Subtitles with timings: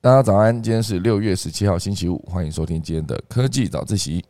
[0.00, 4.24] 大家早安，今天是六月十七号星期五，欢迎收听今天的科技早自习。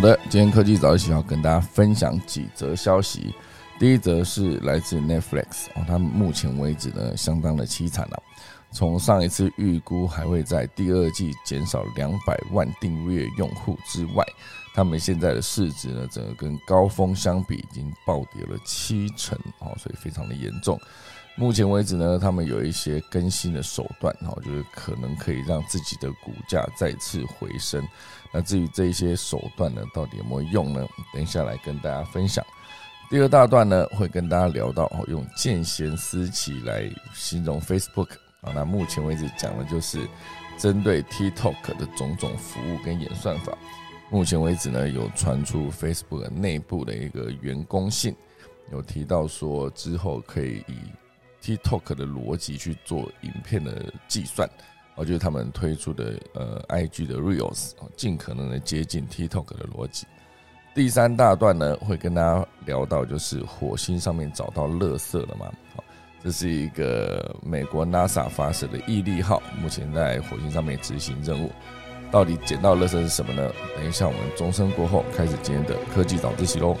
[0.00, 3.34] 好的，今天科技早一起要跟大家分享几则消息。
[3.78, 8.22] 第一则是来自 Netflix 哦，它目前为止呢相当的凄惨了。
[8.72, 14.24] 从上一次预估还会在第二季减少两百万订阅用户之外，
[14.72, 20.80] 他们现在的市值呢，整个跟高峰相比已经暴跌了七成哦，所以非常的严重。
[21.36, 27.86] 目前为止呢，他们有一些更新的手段哈，就是可能可以让自己的股价再次回升。
[28.32, 30.86] 那至于这一些手段呢，到底有没有用呢？
[31.12, 32.44] 等一下来跟大家分享。
[33.08, 38.52] 第二大段呢，会跟大家聊到哦，用见贤思齐来形容 Facebook 啊。
[38.54, 40.06] 那目前为止讲的就是
[40.56, 43.52] 针对 TikTok 的种种服务跟演算法。
[44.10, 48.14] 目前为止呢，有传出 Facebook 内部的一个员工信，
[48.70, 50.76] 有提到说之后可以以
[51.42, 54.48] TikTok 的逻辑去做影片的计算。
[55.00, 60.06] 我觉得他们推出的呃，IG 的 Reels 尽可能的接近 TikTok 的逻辑。
[60.74, 65.50] 第三大段呢，会跟大家聊到，就是火星上面找到垃圾了吗？
[65.74, 65.82] 好，
[66.22, 71.50] 这是一个美国 NASA 发射的毅力号，目前在火星上面执行任务。
[72.10, 73.50] 到底捡到垃圾是什么呢？
[73.78, 76.76] 等一下我们钟声过后，开始今天的科技早自习喽。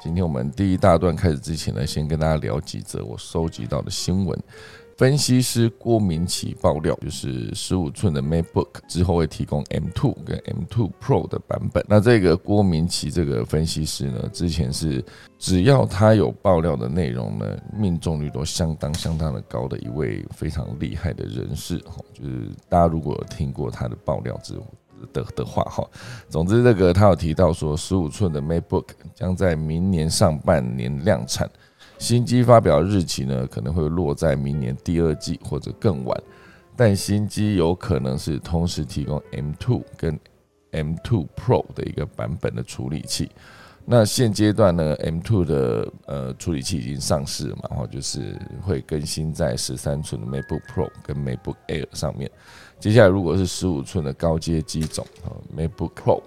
[0.00, 4.38] 今天我们第一大段开始之前呢，先跟大家聊几则我收集到的新闻。
[4.96, 11.84] 分析师郭明奇爆料，就是十五寸的 MacBook 之后会提供 M2 跟 M2 Pro 的版本。
[11.88, 15.04] 那这个郭明奇这个分析师呢，之前是
[15.36, 21.76] 只要他有爆料的内容呢，命中率都相当相当的高的一位非常厉害的人士。
[21.78, 24.66] 哈，就是大家如果有听过他的爆料之后。
[25.12, 25.88] 的的话哈，
[26.28, 31.48] 总之这个他有提到说，十五寸的 MacBook 将在明年上半年量产，
[31.98, 36.22] 新机发表日期呢可能会落在明年第二季或者更晚，
[36.76, 40.18] 但新机有可能是同时提供 M2 跟
[40.72, 43.30] M2 Pro 的一个版本的处理器。
[43.90, 52.30] 那现阶段呢，M2 的呃处理器已经上市嘛，然后就是会更新在十三寸的 MacBook Pro 跟 MacBook Air 上面。
[52.80, 56.22] 接下来，如果是十五寸的高阶机种啊，MacBook Pro，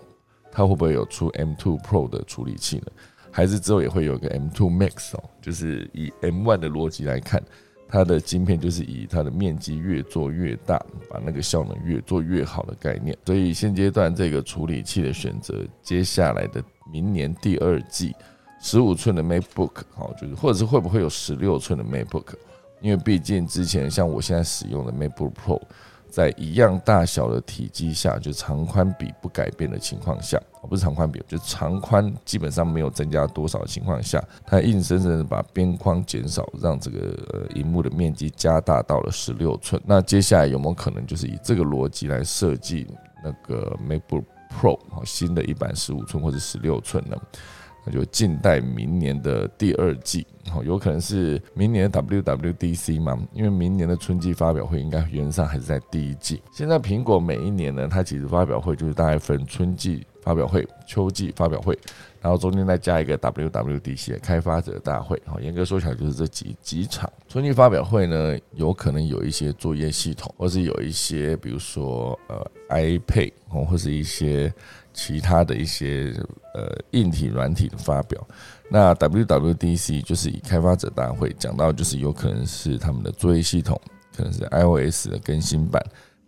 [0.51, 2.87] 它会不会有出 M2 Pro 的处理器呢？
[3.31, 5.23] 还是之后也会有个 M2 Max 哦？
[5.41, 7.41] 就是以 M1 的逻辑来看，
[7.87, 10.77] 它的晶片就是以它的面积越做越大，
[11.09, 13.17] 把那个效能越做越好的概念。
[13.25, 18.13] 所以现阶段这个处理器的选择，接下来的明年第二季，
[18.59, 22.33] 十五寸的 MacBook 好，就是或者是会不会有十六寸的 MacBook？
[22.81, 25.61] 因为毕竟之前像我现在使用的 MacBook Pro。
[26.11, 30.37] 在一样大小的体积下，就长宽比不改变的情况下，
[30.69, 39.81] 不是长宽比，就长宽基本上没有增加多少的情况下，它硬生生的把边框减少，让这个呃荧幕的面积加大到了十六寸。
[39.85, 42.85] 那接下来有没有可能就是以这个逻辑来设计
[43.23, 47.15] 那个 MacBook Pro 新的一版十五寸或者十六寸呢？
[47.83, 53.19] 那就静待明年的第二季，好，有可能是明年的 WWDC 嘛？
[53.33, 56.41] 因为明年的春季发表会应该原则上还是在第一季。
[56.51, 61.75] 现在苹果每一年呢，它其实发表会就是大概分春季发表会、秋季发表会，
[62.21, 65.19] 然后中间再加一个 WWDC 开发者大会。
[65.25, 74.53] 好，严格说起来就是这几几场春季发表会呢，有可能有一些作业系统，或是有一些比如说呃 iPad 哦，或是一些。
[74.93, 76.13] 其他的一些
[76.53, 78.25] 呃硬体软体的发表，
[78.69, 83.79] 那 WWDC 就是以开发者大会讲到，就是有可能是他们的作业系统，
[84.15, 85.81] 可能是 iOS 的更新版。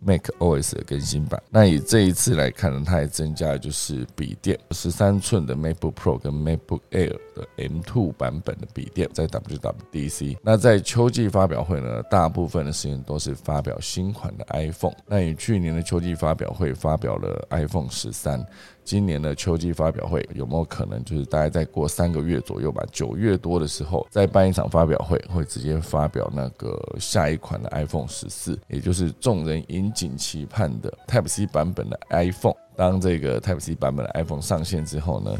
[0.04, 10.36] Mac OS 的更新版，那以这一次来看呢，它也增加了就是笔电十三寸的 MacBook Pro 跟 MacBook Air 的 M2 版本的笔电在 WWDC。
[10.42, 14.94] 那在秋季发表会呢，大部分的时间都是发表新款的 iPhone。
[15.06, 18.44] 那以去年的秋季发表会发表了 iPhone 十三。
[18.84, 22.84] 今年的秋季发表会有没有可能就是大概再过三个月左右吧？
[22.92, 32.54] 九月多的时候再办一场发表会，会直接发表那个下一款的 iPhone 十四，也就是众人引颈期盼的 Type C 版本的 iPhone。
[32.76, 35.34] 当这个 Type C 版本的 iPhone 上线之后呢，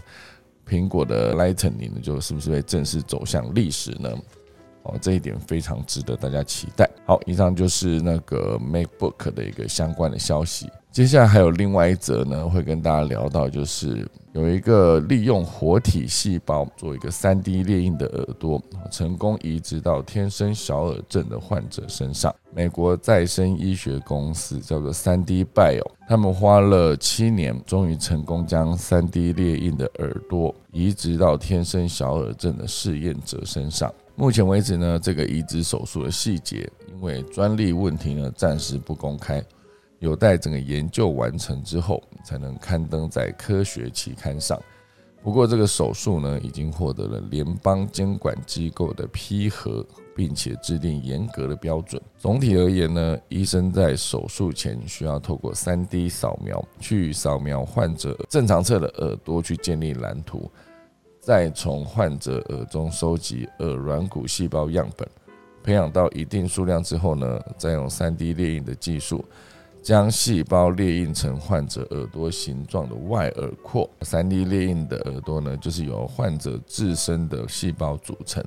[0.67, 4.11] 苹果的 Lightning 就是不是会正式走向历史呢？
[4.85, 6.89] 哦，这一点非常值得大家期待。
[7.07, 10.71] 好，以上就是那个 MacBook 的一个相关的消息。
[10.95, 18.63] 接下来还有另外一则呢，会跟大家聊到，就是有一个利用活体细胞做一个三 D 列印的耳朵，
[18.93, 22.33] 成功移植到天生小耳症的患者身上。
[22.55, 33.93] 美国再生医学公司叫做三 D Bio，他们花了七年，终于成功将三 D 列印的耳朵移植到天生小耳症的试验者身上。
[34.15, 39.45] 目前为止呢，这个移植手术的细节因为专利问题呢，暂时不公开。
[40.05, 44.61] 有待整个研究完成之后，才能刊登在科学期刊上。
[45.23, 49.83] 不过，这个手术呢，已经获得了联邦监管机构的批核，
[50.15, 51.99] 并且制定严格的标准。
[52.19, 60.51] 总体而言呢，医生在手术前需要透过 3D 扫描去扫描患者正常侧的耳朵，去建立蓝图，
[61.19, 65.09] 再从患者耳中收集耳软骨细胞样本，
[65.63, 69.25] 培养到一定数量之后呢，再用 3D 列印的技术。
[69.85, 73.89] 将细胞列印成患者耳朵形状的外耳廓。
[74.01, 78.43] 三 D 列印的耳朵呢，就是由患者自身的细胞组成，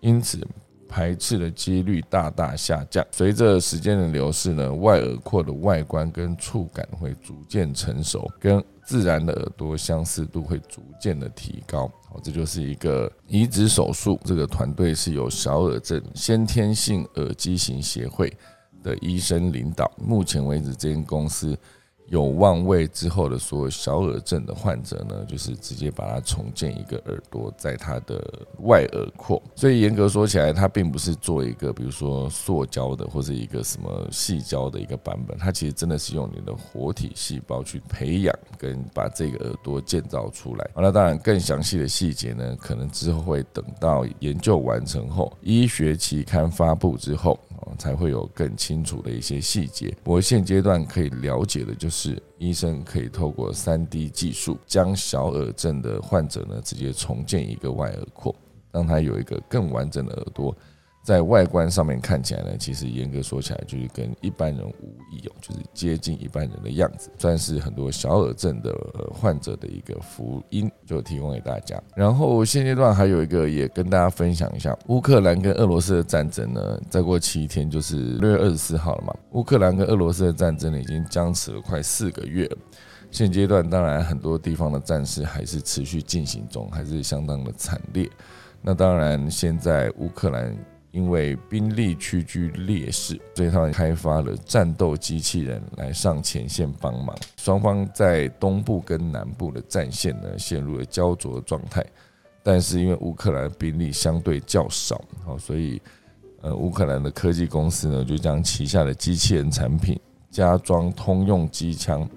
[0.00, 0.44] 因此
[0.88, 3.06] 排斥的几率大大下降。
[3.12, 11.86] 随着时间的流逝呢，外耳廓的外观跟触感会逐渐成熟，跟自然的耳朵相似度会逐渐的提高。
[12.08, 14.18] 好，这就是一个移植手术。
[14.24, 18.36] 这个团队是由小耳症先天性耳畸形协会。
[18.84, 21.58] 的医生领导，目前为止，这间公司
[22.08, 28.22] 有望为之后的所有小耳症的患者呢，就是直接把它重建一个耳朵在它的
[28.58, 29.42] 外耳廓。
[29.56, 40.70] 所以严格说起来，它并不是做一个比如说塑胶的或者一个什么细胶的一个版本，它其实真的是用你的活体细胞去培养跟把这个耳朵建造出来。
[40.76, 47.40] 那，当然更详细的细节呢，可能之后会等到研究完成后，医学期刊发布之后。
[47.78, 49.96] 才会有更清楚的一些细节。
[50.04, 58.34] 我现阶段可以了解的就是，医生可以透过三 D 技术，将小耳症的患者呢，直接重建一个外耳廓，
[58.72, 60.56] 让他有一个更完整的耳朵。
[61.04, 68.74] 在外观上面看起来呢，其实严格说起来就是跟一般人无异哦，就是接近一般人的样子，算是很多小耳症的
[69.12, 71.78] 患者的一个福音，就提供给大家。
[71.94, 79.14] 然后现阶段还有一个也跟大家分享一下，乌克兰跟俄罗斯的战争呢，再过七天就是六月二十四号了嘛。
[79.32, 82.56] 乌克兰跟俄罗斯的战争呢，已经僵持了快四个月了。
[83.10, 88.08] 现阶段当然很多地方的战事还是持续进行中，还是相当的惨烈。
[88.62, 90.56] 那当然现在乌克兰。
[90.94, 97.12] 因为兵力屈居劣势，所以他们开发了战斗机器人来上前线帮忙。
[97.36, 101.84] 双方在东部跟南部的战线呢陷入了焦灼状态。
[102.44, 105.82] 但是因为乌克兰兵力相对较少，好，所以
[106.42, 109.98] 呃乌克兰的科技公司呢就将旗下的机器人产品
[110.30, 112.08] 加装通用机枪，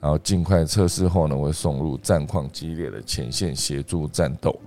[0.00, 4.58] 然后尽快测试后呢会送入战况激烈的前线协助战斗。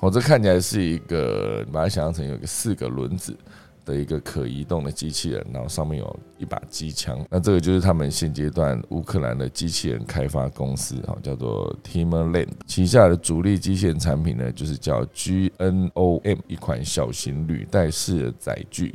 [0.00, 3.36] 我这看起来是一个，把它想象成有一个四个轮子
[3.84, 7.24] 的一个可移动的机器人，然后上面有一把机枪。
[7.30, 18.94] 那这个就是他们现阶段乌克兰的机器人开发公司，哈，叫做 Timmerland 旗下的主力机器人产品呢，就是叫 GNOM 一款小型履带式的载具。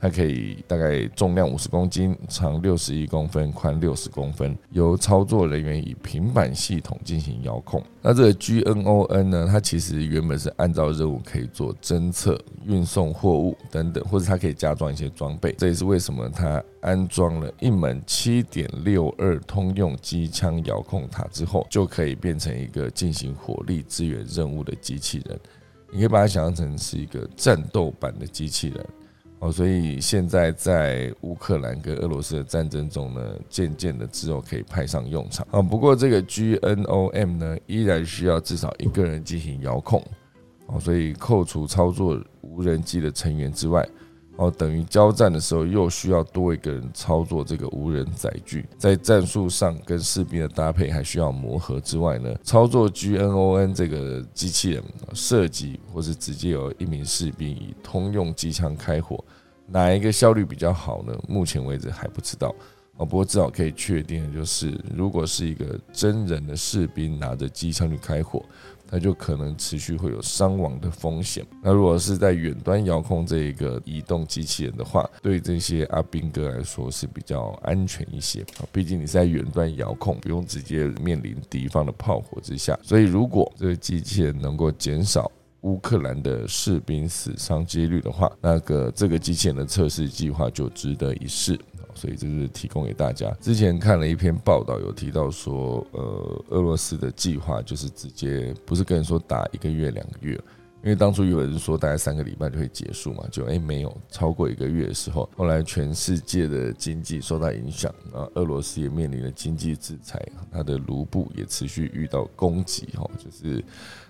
[0.00, 7.82] 它可以大概重量五十公斤，长六十一公分，宽六十公分，由操作人员以平板系统进行遥控。
[8.00, 9.48] 那这个 GNON 呢？
[9.50, 15.52] 它其实原本是按照任务可以做侦测、运送货物等等，或者它可以加装一些装备。
[15.58, 25.38] 这也是为什么它安装了一门七点六二通用机枪遥控塔之后，就可以变成一个进行火力支援任务的机器人。
[25.90, 28.86] 你可以把它想象成是一个战斗版的机器人。
[29.40, 35.62] 哦，所以现在在乌克兰跟俄罗斯的战争中呢，渐渐的之后可以派上用场啊。
[35.62, 40.04] 不过这个 GNOM 呢，依然需要至少一个人进行遥控
[40.66, 43.88] 哦，所以扣除操作无人机的成员之外，
[44.38, 59.22] 哦，等于交战的时候又需要多一个人操作这个无人载具，在战术上跟士兵的搭配还需要磨合之外呢，操作 GNON 这个机器人设计或是直接有一名士兵以通用机枪开火。
[59.66, 61.12] 哪一个效率比较好呢？
[61.26, 62.54] 目前为止还不知道
[62.96, 63.04] 哦。
[63.04, 68.40] 不过至少可以确定的就是，如果是一个真人的士兵拿着机枪去开火，
[68.88, 71.44] 他就可能持续会有伤亡的风险。
[71.62, 78.66] 那如果是在远端遥控这一个移动机器人的话，对这些阿兵哥来说是比较安全一些啊。
[78.72, 82.78] 毕竟你在远端遥控，不用直接面临敌方的炮火之下。
[82.82, 85.30] 所以如果这个机器人能够减少。
[85.62, 91.58] 乌克兰的士兵死伤几率的话，那个这个机器人的测试计划就值得一试。
[91.98, 93.28] 所以这是提供给大家。
[93.40, 100.40] 之前看了一篇报道，有提到说，呃，俄罗斯的计划就是直接不是跟人说打一个月、两个月。
[100.80, 113.62] 因为当初有人说大概三个礼拜就会结束嘛，就诶没有超过一个月的时候，后来全世界的经济受到影响啊，俄罗斯也面临了经济制裁，它的卢布也持续遇到攻击哈，就是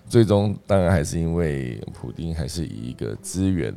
[0.07, 3.75] 最终当然还是因为普丁还是以一个资源，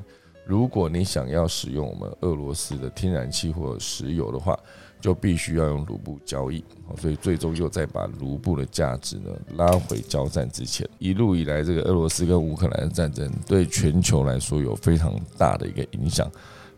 [0.53, 4.59] 如果你想要使用我们俄罗斯的天然气或石油的话。
[5.03, 6.63] 就必须要用卢布交易，
[6.97, 10.89] 所以最终又再把卢布的价值呢拉回交战之前。
[11.01, 16.31] 一路以来，这个俄罗斯跟乌克兰的战争对全球来说有非常大的一个影响，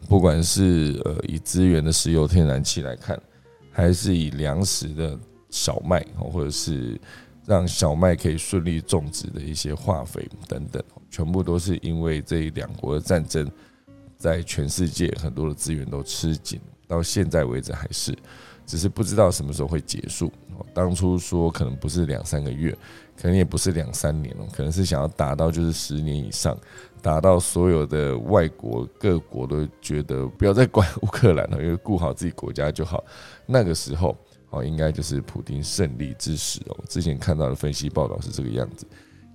[0.09, 3.21] 不管是呃以资源的石油、天然气来看，
[3.71, 5.19] 还是以粮食的
[5.51, 6.99] 小麦，或者是
[7.45, 13.47] 让小麦可以顺利种植的一些化肥等等，全部都是因为这两国的战争，
[14.25, 16.59] 在全世界很多的资源都吃紧。
[16.89, 18.17] 到现在为止还是，
[18.65, 20.33] 只是不知道什么时候会结束。
[20.73, 22.75] 当初说可能不是两三个月，
[23.21, 26.57] 可能也不是两三年了，可能是想要达到就是十年以上，
[27.03, 33.05] 达到所有的外国各国都觉得不要再管乌克兰了，因为顾好自己国家就好。
[33.45, 34.17] 那个时候
[34.51, 36.77] 哦，应该就是普京胜利之时哦。
[36.89, 38.87] 之前看到的分析报道是这个样子。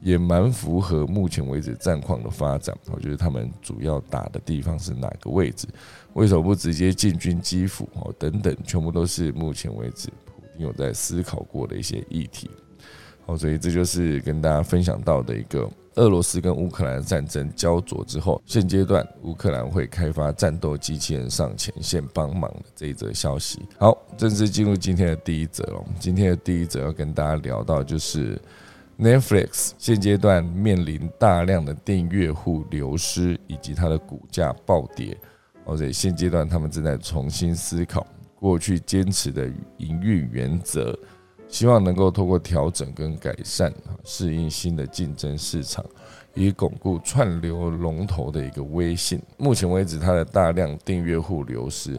[0.02, 2.76] 也蛮符合目前为止战况的发展。
[2.92, 5.68] 我觉得他们主要打的地方是哪个位置？
[6.14, 7.88] 为什么不直接进军基辅？
[7.96, 12.50] 哦，等等，全部都是目前为止普京有在思考过的一些议题。
[13.26, 23.60] 好，所以这就是跟大家分享到的一个俄罗斯跟乌克兰战争焦灼之后，现阶段乌克兰会开发战斗机器人上前线帮忙的这一则消息。
[23.78, 25.84] 好，正式进入今天的第一则了。
[26.00, 28.40] 今天的第一则要跟大家聊到就是。
[29.00, 35.18] Netflix 现阶段面临大量的订阅户流失，以及它的股价暴跌。
[35.66, 40.98] 而且现阶段他们正在重新思考过去坚持的营运原则，
[41.48, 45.86] 希望能够通过调整跟改善，适应新的竞争市场，
[46.34, 49.22] 以巩固串流龙头的一个威信。
[49.38, 51.98] 目前为止，它的大量订阅户流失，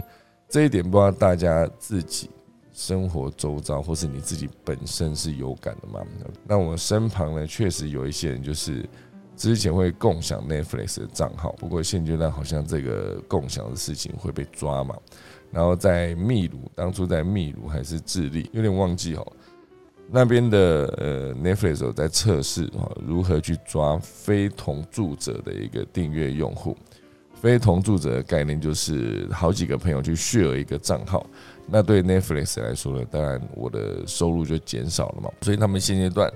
[0.49, 2.29] 这一点不知道大家自己。
[2.81, 6.01] 生活周遭，或是你自己本身是有感的吗？
[6.47, 8.89] 那我身旁呢，确实有一些人，就是
[9.37, 14.97] 之前会共享 Netflix 的账号，不过现阶段好像这个共享的事情会被抓嘛。
[15.53, 19.33] 然后在秘鲁，当初在秘鲁还是智利，有点忘记哦。
[20.11, 26.75] 那边的呃 Netflix 有在测试啊，如何去抓非同住者的一个订阅用户。
[27.35, 31.27] 非同住者的概念就是好几个朋友去 share 一个账号。
[31.71, 36.31] 那对 Netflix 来说呢，当然我的收入就减少了嘛，所以他们现阶段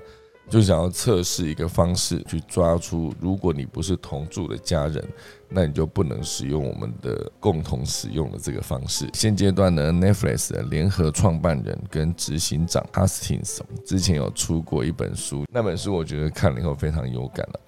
[0.47, 5.03] 就想要测试一个方式，去抓出如果你不是同住的家人，
[5.49, 9.09] 那你就不能使用我们的共同使用的这个方式。
[9.13, 17.59] 现阶段呢，Netflix 的联合创办人跟执行长 Hastings 之前有出过一本书，那本书我觉得看了以后非常有感了。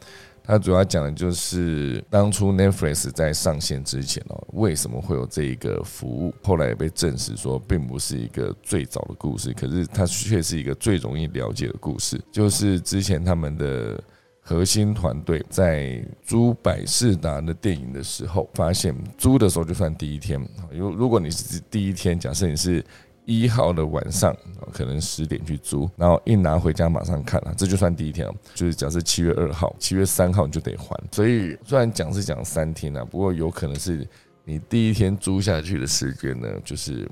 [0.47, 6.33] 它主要讲的就是当初 Netflix 在上线之前哦，为什么会有这一个服务？
[6.41, 12.17] 后来也被证实说，并不是一个最早的故事，可是它却是一个最容易了解的故事。
[12.31, 14.01] 就是之前他们的
[14.39, 22.81] 核心团队在租百事达的电影的时候，发现租的时候就算第一天，如如果你是第一天，假设你是。
[23.27, 24.33] 一号的晚上，
[24.71, 28.33] 可能十点去租，然后一拿回家马上看了，这就算第一天了。
[28.55, 30.97] 就是假设七月二号、七月三号你就得还。
[31.11, 34.07] 所以虽然讲是讲三天啊，不过有可能是
[34.45, 37.05] 你第一天租下去的时间呢，就是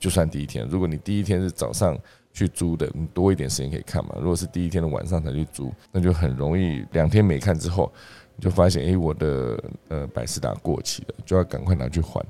[0.00, 0.66] 就算第一天。
[0.68, 1.96] 如果你第一天是早上
[2.32, 4.16] 去租的，你多一点时间可以看嘛。
[4.18, 7.92] 如果是第一天的晚上才去租，那就很容易两天没看之后，
[8.34, 12.20] 你就发现哎，我的呃百事达过期了，就要赶快拿去还。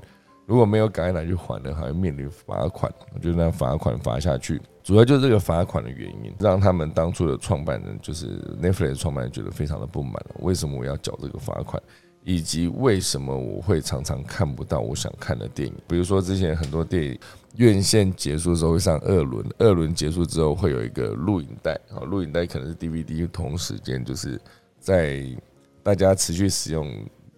[0.51, 2.93] 如果没有赶紧拿去还的，还会面临罚款。
[3.13, 11.81] 我觉得那罚款罚下去，主要就是这个罚款的原因，让他们当初的创办人，就是 Netflix 创办人，觉得非常的不满为什么我要缴这个罚款？
[12.25, 15.73] 以及为什么我会常常看不到我想看的电影？
[15.87, 17.17] 比如说之前很多电影
[17.55, 24.37] 院线结束之后会上二轮，二轮结束之后会有一个录影带，啊，录影带可能是 DVD，同时间就是
[24.81, 25.25] 在
[25.81, 26.93] 大家持续使用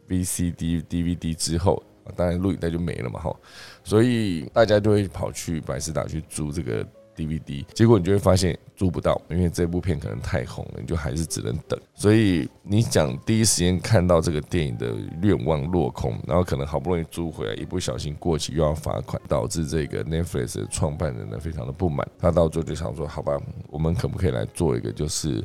[0.10, 1.84] VCD、DVD 之后。
[2.15, 3.36] 当然录影带就没了嘛，哈，
[3.83, 11.79] 所以大家就会跑去百事达去租这个 DVD，结果你就会发现租不到，因为这部片可能太红了，你就还是只能等。
[11.93, 22.07] 所以你想第一时间看到这个电影的愿望落空，然后可能好不容易租回来，一不小心过期又要罚款，导致这个 Netflix 的创办人呢非常的不满。
[22.17, 25.43] 他到最后就想说，好吧，我们可不可以来做一个就是。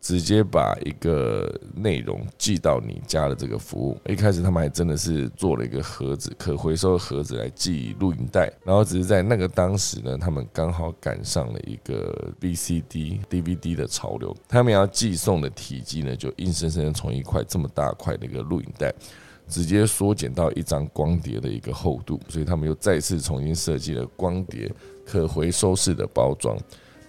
[0.00, 3.98] 直接把一个内容寄到你家的这个服务。
[4.08, 18.92] 一开始他们还真的是做了一个盒子，可回收的盒子来寄录影带，然后只是在那个当时呢，他们刚好赶上了一个 VCD、DVD 的潮流，他们要寄送的体积呢，就硬生生的从一块这么大块的一个录影带。
[19.48, 24.70] 直接缩减到一张光碟的一个厚度，所以他们又再次重新设计了光碟
[25.04, 26.56] 可回收式的包装，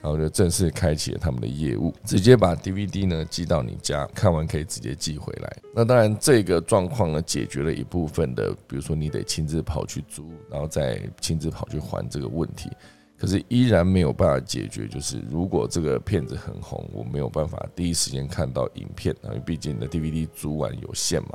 [0.01, 5.57] 然后就正式开启了他们的业务，直接把 DVD 呢寄到你家，看完可以直接寄回来。
[5.75, 12.69] 那当然，这个状况呢解决了一部分的，比如说你得亲自跑去租，然后再亲自跑去还这个问题，
[13.17, 21.29] 可是依然没有办法解决，就是如果这个片子很红，我没有办法第一时间看到影片，因为毕竟你的 DVD 租完有限嘛。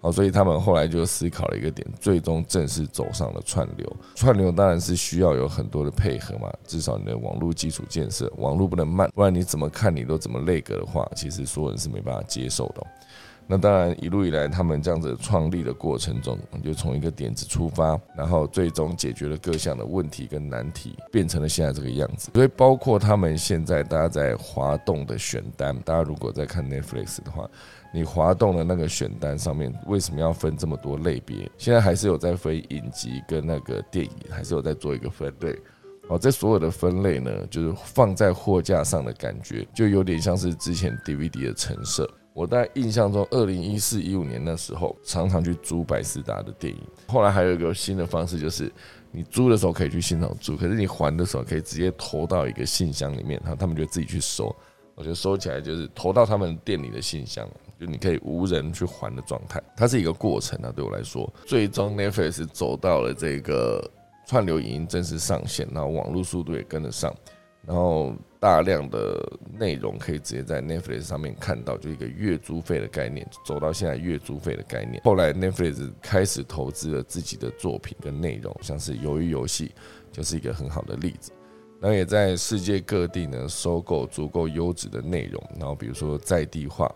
[0.00, 3.96] 好，所以他们后来就思考了一个点，最终正式走上了串流。
[4.14, 12.86] 串流当然是需要有很多的配合嘛，至少你的网络基础建设，网络不能慢，不然你怎么看你都怎么累格的话，其实所有人是没办法接受的。
[13.50, 22.30] 那当然一路以来，他们这样子创立的过程中，就从一个点子出发，然后最终解决了各项的问题跟难题，变成了现在这个样子。
[22.34, 27.50] 所以包括他们现在大家在滑动的选单，大家如果在看 Netflix 的话。
[27.92, 31.50] 你滑动的那个选单上面为什么要分这么多类别？
[31.56, 35.58] 现在还是有在分影集跟那个电影，还是有在做一个分类。
[36.08, 42.08] 好，这所有的分类呢，就是放在货架上的感觉，就有点像是之前 DVD 的成色。
[42.32, 46.80] 我在印象中，二零一四一五年那时候，常常去租百思达的电影。
[47.08, 48.72] 后来还有一个新的方式，就是
[49.10, 54.54] 你租的时候可以去现场租，可是你还的时候可以直接投到一个信箱里面，然后他们就自己去收。
[54.94, 57.46] 我觉得收起来就是投到他们店里的信箱。
[57.78, 60.72] 就你可以无人去还的状态，它是一个过程啊。
[60.74, 63.88] 对我来说，最终 Netflix 走到了这个
[64.26, 67.14] 串流影音正式上线，然后网络速度也跟得上，
[67.64, 69.24] 然后大量的
[69.56, 75.00] 内容可以直接在 Netflix 上面看到，就一个月租费的概念，走到现在月租费的概念。
[75.04, 79.70] 后来 Netflix 开始投资了自己的作品跟内容，像是鱿鱼游戏
[80.10, 81.30] 就是一个很好的例子。
[81.80, 86.92] 然后也在世界各地呢收购足够优质的内容，然后比如说在地化。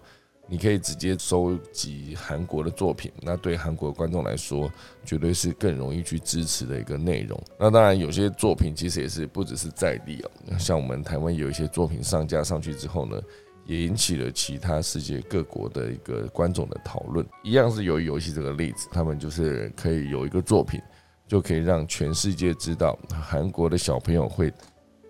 [0.52, 4.70] 你可以直接收集韩国的作品，那对韩国观众来说，
[5.02, 7.42] 绝对是更容易去支持的一个内容。
[7.58, 13.18] 那当然，有些作品其实也是不只是在地哦，像我们台湾有一些作品上架上去之后呢，
[13.64, 17.26] 也引起了其他世界各国的一个观众的讨论。
[17.42, 20.78] 一样是由游戏这个例子，他们就是可以有一个作品，
[21.26, 24.52] 就可以让全世界知道韩国的小朋友会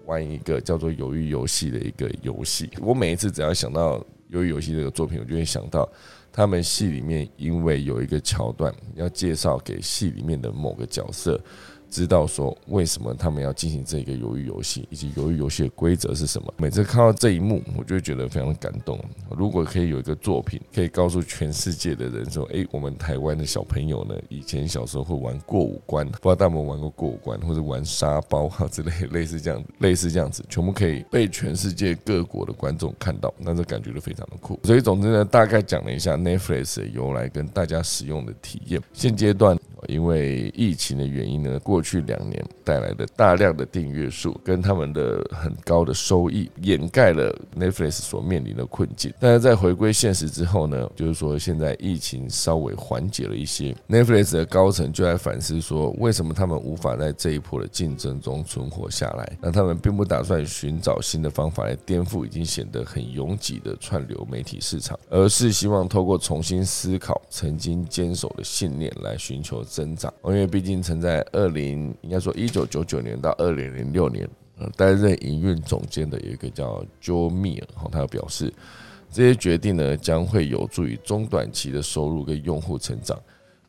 [0.07, 2.71] 玩一个叫做《鱿鱼游戏》的一个游戏。
[2.81, 4.01] 我每一次只要想到。
[4.33, 5.89] 由于游戏这个作品，我就会想到，
[6.33, 11.41] 他们戏里面因为有一个桥段要介绍给戏里面的某个角色。
[11.93, 16.53] 知道说为什么他们要进行这个鱿鱼游戏，以及鱿鱼游戏的规则是什么？
[16.57, 18.99] 每次看到这一幕，我就觉得非常感动。
[19.37, 34.59] 如果可以有一个作品，可以告诉全世界的人说：“哎，我们台湾的小朋友呢，以前小时候会玩过五关，不知道大家有没有玩过过五关，或者玩沙包哈之类，类似这样，类似这样子，全部可以被全世界各国的观众看到，那这感觉就非常的酷。
[34.65, 38.81] 所以，总之呢，大概讲了一下 Netflix 的由来跟大家使用的体验。
[38.95, 39.59] 现阶段。
[39.89, 49.13] 因为疫情的原因呢，过去两年带来的大量的订阅数跟他们的很高的收益，掩盖了 Netflix 所面临的困境。
[49.19, 59.39] 但是在回归现实之后呢，就是说现在疫情稍微缓解了一些，Netflix 的高层就在反思说，为什么他们无法在这一波的竞争中存活下来？
[59.41, 69.65] 那他们并不打算寻找新的方法来颠覆已经显得很拥挤的串流媒体市场，而是希望透过重新思考曾经坚守的信念来寻求。
[69.73, 78.53] 增长，因为毕竟曾在二零应该说一九九九年到二零零六年，呃，担任营运总监的有一个叫 Joe Mir，哈，他表示
[79.11, 83.19] 这些决定呢将会有助于中短期的收入跟用户成长。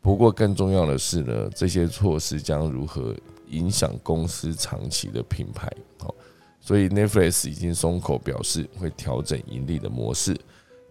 [0.01, 3.15] 不过更重要的是呢，这些措施将如何
[3.47, 5.71] 影响公司长期的品牌？
[5.99, 6.13] 好，
[6.59, 10.35] 所以 Netflix 已经松口表示会调整盈利的模式，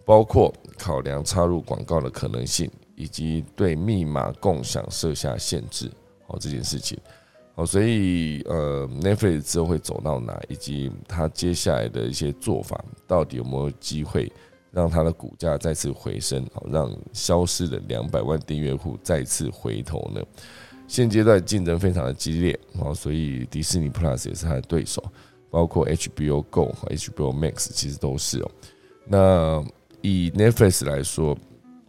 [0.03, 2.67] 包括考量插入广告的可能性。
[2.95, 5.91] 以及对密码共享设下限制，
[6.27, 6.97] 好这件事情，
[7.55, 14.31] 好，所以呃，Netflix 之后会走到哪，以及它接下来的一些做法，到底有没有机会
[14.71, 20.21] 让它的股价再次回升，好，让消失的两百万订阅户再次回头呢？
[20.87, 25.03] 现阶段竞争非常的激烈，好，所以迪士尼 Plus 也是它的对手，
[25.49, 28.51] 包括 HBO Go 和 HBO Max 其实都是哦。
[29.07, 29.65] 那
[30.01, 31.35] 以 Netflix 来说。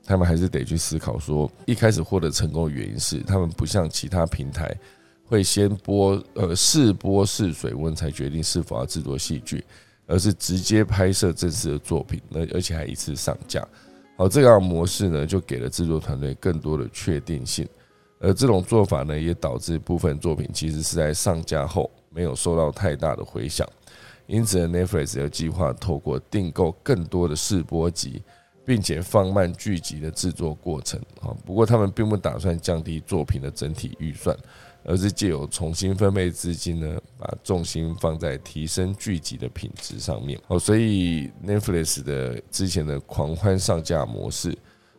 [0.05, 4.75] 他们还是得去思考，说一开始获得成功的原因是，他们不像其他平台
[5.25, 9.65] 会先播呃试播试水温才决定是否要制作戏剧，
[10.07, 13.67] 而是直接拍摄正式的作品，那而且还一次上架。
[14.17, 17.67] 好，这样模式呢，就给了制作团队更多的确定性。
[18.21, 23.69] 而这种做法呢，也导致部分作品其实是在上架后没有受到太大的回响。
[24.27, 28.23] 因此，Netflix 有计划透过订购更多的试播集，
[28.65, 31.01] 并且放慢剧集的制作过程。
[31.21, 34.37] 啊，不过他们并不打算降低作品的整体预算。
[34.87, 40.39] 而是借由重新分配资金呢，把重心放在提升剧集的品质上面。
[40.47, 44.55] 哦，所以 Netflix 的之前的狂欢上架模式，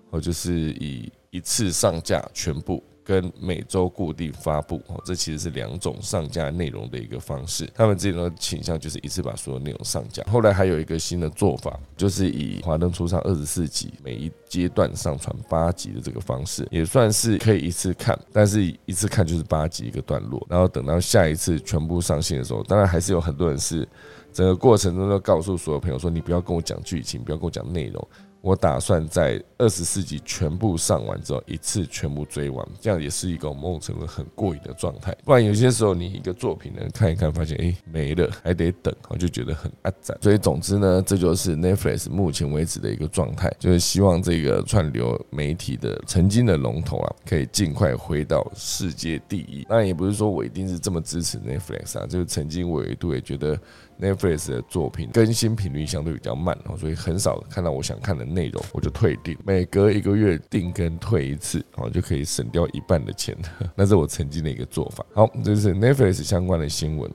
[0.09, 2.83] 哦，就是以一次上架全部。
[3.05, 7.69] 跟每周固定发布哦，这其实是两种上架内容的一个方式。
[7.75, 10.23] 他们自己的倾向就是一次把所有内容上架。
[10.23, 20.43] 后来还有一个新的做法，就是以华灯初上二十四集，每一阶段上传八集的这个方式，也算是可以一次看，但是一次看就是八集一个段落。
[20.49, 23.87] 然后等到下一次全部上线的时候，当然还是有很多人是
[24.33, 28.07] 整个过程中都告诉所有朋友说：“你不要跟我讲剧情，不要跟我讲内容。”
[28.45, 35.17] 我打算在二十四集全部上完之后，一次全部追完，这样也是一个某种程度很过瘾的状态。
[35.25, 40.15] 不然有些时候你一个作品呢看一看，发现哎没了，还得等，我就觉得很阿展。
[40.21, 49.65] 所以总之呢，这就是 Netflix 目前为止的一个状态，就是希望这个串流媒体的曾经的龙头啊，可以尽快回到世界第一。
[49.67, 53.59] 当然也不是说我一定是这么支持 Netflix 啊，就是曾经我一度也觉得。
[53.99, 59.37] Netflix 的作品更新频率相对比较慢，所以很少看到我想看的内容，我就退订。
[59.45, 63.35] 每隔一个月订跟退一次，哦，就可以省掉一半的钱。
[63.75, 65.05] 那是我曾经的一个做法。
[65.13, 67.09] 好，这是 Netflix 相关的新闻。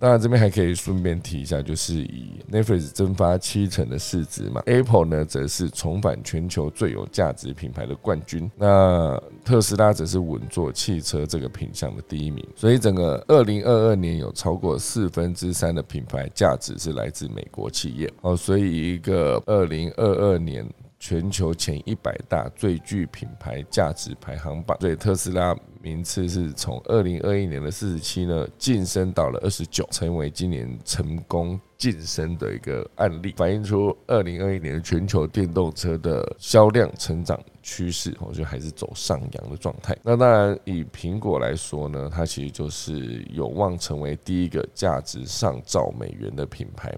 [0.00, 12.42] 当然，这边还可以顺便提一下，就是以 Netflix 蒸发七成的市值嘛，Apple 呢则是重返全球最有价值品牌的冠军，那特斯拉则是稳坐汽车这个品项的第一名。
[12.56, 18.10] 所以整个二零二二年有超过四分之三的品牌价值是来自美国企业。
[18.22, 20.66] 哦，所以一个二零二二年。
[21.00, 39.96] 全球前一百大最具品牌价值排行榜，所以特斯拉名次是从二零二一年的四十七呢晋升到了二十九，成为今年成功晋升的一个案例，反映出二零二一年全球电动车的销量成长趋势，我觉得还是走上扬的状态。
[40.02, 46.94] 那当然，以苹果来说呢，它其实就是有望成为第一个价值上兆美元的品牌。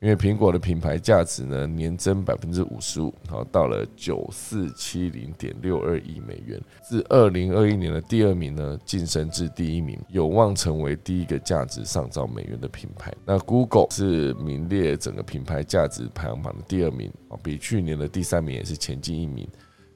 [0.00, 13.12] 因为苹果的品牌价值呢年增百分之五十五，好到了九四七零点六二亿美元，自二零二一年的第二名呢晋升至第一名，有望成为第一个价值上兆美元的品牌。
[13.26, 19.46] 那 Google 是名列整个品牌价值排行榜的第二名，啊，比去年的第三名也是前进一名，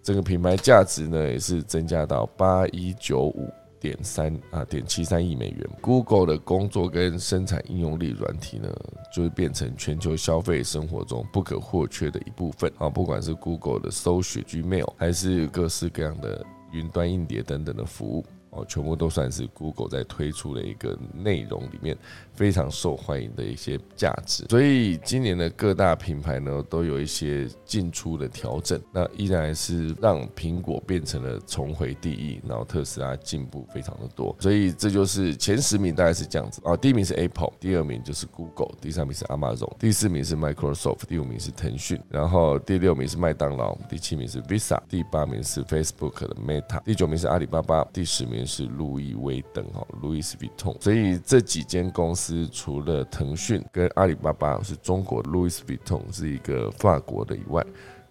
[0.02, 3.50] 整个品牌价值呢也是增加到八一九五。
[3.84, 5.70] 点三啊，点七三亿美元。
[5.82, 8.74] Google 的工作跟生产应用力软体呢，
[9.12, 12.88] 就会变成全球消费生活中不可或缺的一部分啊。
[12.88, 16.42] 不管是 Google 的搜寻 Gmail，还是各式各样的
[16.72, 18.24] 云端硬碟等等的服务。
[18.54, 21.96] 哦，全部都算是 Google 在推出的一个内容里面
[22.34, 36.60] 非常受欢迎的一些价值，所以今年的各大品牌呢都有一些进出的调整，那依然是让苹果变成了重回第一，然后特斯拉进步非常的多，所以这就是前十名大概是这样子。
[36.64, 48.43] 啊，第一名是 Apple，第二名就是 Google，第三名是 Amazon，第四名是 Microsoft，第五名是腾讯，然后第六名是麦当劳，第七名是 Visa，第八名是 Facebook 的 Meta，第九名是阿里巴巴，第十名。
[48.44, 57.64] 是路易威登哈，路易斯比通，所以这几间公司除了腾讯跟阿里巴巴是中国路易斯比通是一个法国的以外。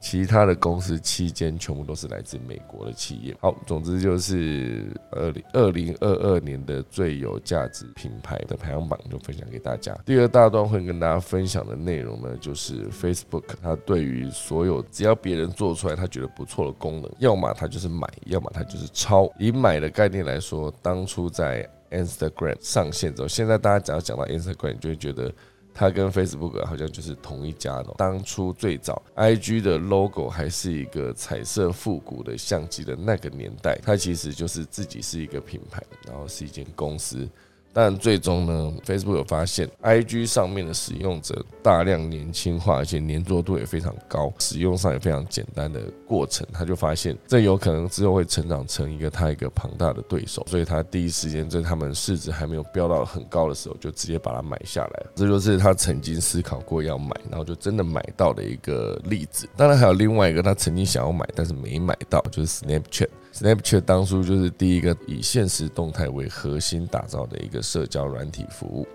[0.03, 3.33] 其他的公司期间全部都是来自美国的企业。
[3.39, 9.97] 好，总之就是二零二零二二年的最有价值品牌的排行榜就分享给大家。
[10.05, 19.31] 第二大段会跟大家分享的内容呢，就是 Facebook 它对于所有只要别人做出来他觉得不错的功能，要么它就是买，要么它就是抄。
[19.39, 25.33] 以买的概念来说，当初在 Instagram 上线之后，现在大家只要讲到 Instagram，就会觉得。
[25.73, 27.93] 它跟 Facebook 好像就是同一家的。
[27.97, 37.27] 当初最早 IG 的 logo 还是一个彩色复古的相机的那个年代，它其实就是自己是一个品牌，然后是一间公司。
[37.73, 55.05] 但最终呢，Facebook 有发现，IG 上面的使用者大量年轻化，而且粘着度也非常高，使用上也非常简单的过程，他就发现这有可能之后会成长成一个他一个庞大的对手，所以他第一时间在他们市值还没有飙到很高的时候，就直接把它买下来。
[55.15, 59.49] 这就是他曾经思考过要买，然后就真的买到的一个例子。
[59.57, 63.09] 当然还有另外一个他曾经想要买但是没买到，就是 Snapchat。
[63.33, 68.87] Snapchat 当初就是第一个以现实动态为核心打造的一个社交软体服务。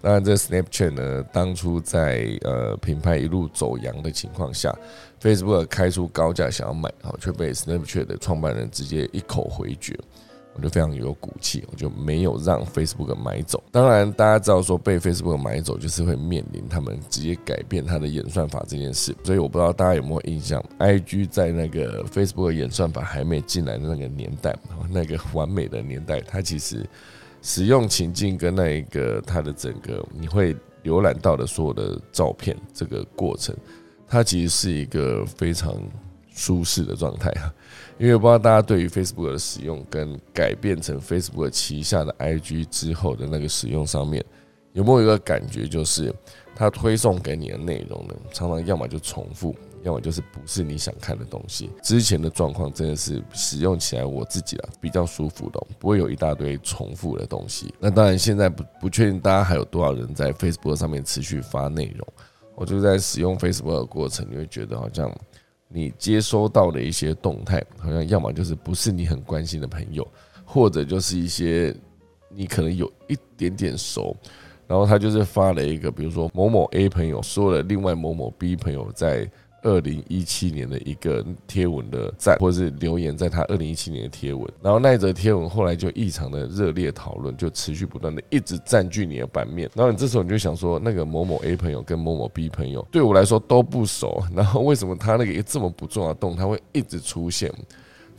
[0.00, 4.74] 当然，这 Snapchat 呢，当初在呃品牌一路走阳的情况下
[5.20, 9.98] ，Facebook 开出高价想要买，好却被 Snapchat 的创办人直接一口回绝。
[10.56, 13.62] 我就非常有骨气，我就没有让 Facebook 买走。
[13.72, 19.14] 当然，大家知道说被 Facebook 买走，就是会面临他们直接改变它的演算法这件事。
[19.24, 24.56] 所以我不知道大家有没有印象，IG 在那个 Facebook 演算法还没进来的那个年代，
[24.90, 26.88] 那个完美的年代，它其实
[27.42, 33.56] 使用情境跟那一个它的整个你会浏览到的所有的照片这个过程，
[34.06, 35.74] 它其实是一个非常
[36.34, 37.54] 舒适的状态啊。
[37.96, 44.22] 因为我不知道大家对于 Facebook 的使用跟改变成 Facebook 旗下的 IG 之后的那个使用上面，
[44.72, 46.12] 有没有一个感觉，就是
[46.56, 51.70] 它推送给你的内容呢，常常要么就重复，要么就是不是你想看的东西。
[51.84, 57.72] 之前的状况真的是使用起来我自己啊比较舒服的，不会有一大堆重复的东西。
[57.78, 62.04] 那当然现在不不确定大家还有多少人在 Facebook 上面持续发内容，
[62.56, 65.08] 我就在使用 Facebook 的过程，你会觉得好像。
[65.68, 70.06] 你接收到的一些动态，好像要么就是不是你很关心的朋友，
[70.44, 71.74] 或者就是一些
[72.28, 74.16] 你可能有一点点熟，
[74.66, 79.30] 然后他就是发了一个，比如说某某 A 朋友说了另外某某 B 朋友在。
[79.64, 89.68] 二零一七年的一个贴文的赞，或者是留言，在他二零一七年的贴文，然后那一则贴文后来就异常的热烈讨论，就持续不断的一直占据你的版面。
[89.74, 97.52] 然后你这时候你就想说，那个某某 A 朋友跟某某 B 朋友对我来说都不熟，然后为什么他那个这么不重要的动态会一直出现？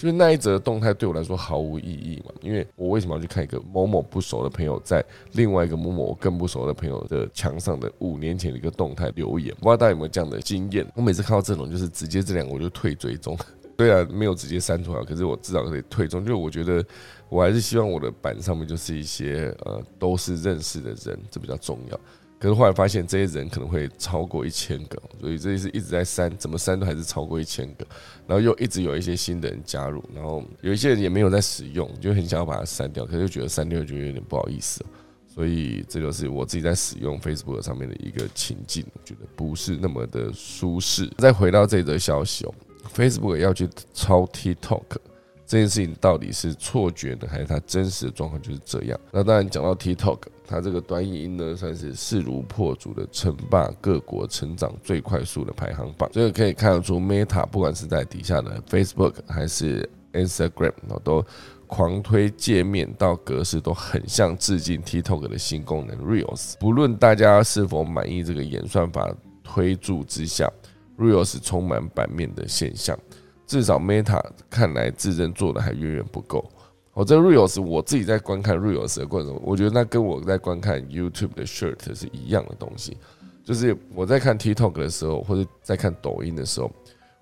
[0.05, 2.31] 就是那一则动态对我来说毫无意义嘛？
[2.39, 9.51] 因为我为什么要去看一个某某不熟的朋友在另外一个某某更不熟的朋友的墙上的五年前的一个动态留言？
[9.55, 10.85] 不知道大家有没有这样的经验？
[10.93, 13.35] 我每次看到这种，就是直接这两个我就退追踪。
[13.79, 16.23] 虽然没有直接删除啊，可是我至少可以退踪。
[16.23, 16.85] 就我觉得
[17.27, 21.99] 我还是希望我的板上面就是一些呃都是认识的人，这比较重要。
[22.45, 27.83] 可是后来发现这些人可能会超过一千个，所以这一次一直在删，怎么删都还是超过一千个，
[28.27, 34.85] 然后又一直有一些新的人加入，然后有一些人也没有在使用，就很想要把它删掉，可是又觉得删掉就有点不好意思，
[35.27, 41.09] 所以这就是我自己在使用 Facebook 上面的一个情境，觉得不是那么的舒适。
[41.17, 42.53] 再回到这则消息哦
[42.95, 44.83] ，Facebook 要去抄 TikTok。
[45.47, 48.99] 这件事情到底是错觉呢，还是它真实的状况就是这样？
[49.11, 56.09] 那当然讲到 TikTok，它这个短影音呢，算是势如破竹的称霸各国成长最快速的排行榜。
[56.13, 61.25] 这个可以看得出，Meta 不管是在底下的 Facebook 还是 Instagram，都
[61.67, 66.53] 狂推界面到格式都很像致敬 TikTok 的新功能 Reels。
[66.59, 69.11] 不论大家是否满意这个演算法
[69.43, 70.51] 推助之下
[70.97, 72.97] ，Reels 充满版面的现象。
[73.47, 76.43] 至少 Meta 看来自认做的还远远不够。
[76.95, 82.97] 我这 Reels 我自己在观看 Reels 的过程，我觉得那跟我在观看 YouTube 的 Shirt 是一样的东西。
[83.43, 86.71] 就是我在看 TikTok 的时候，或者在看抖音的时候，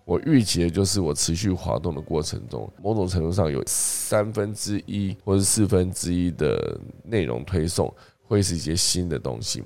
[0.05, 9.63] 我预期的就是我持续滑动的过程中，某种程度上有三分之一或者四分之一的内容推送会是一些新的东西。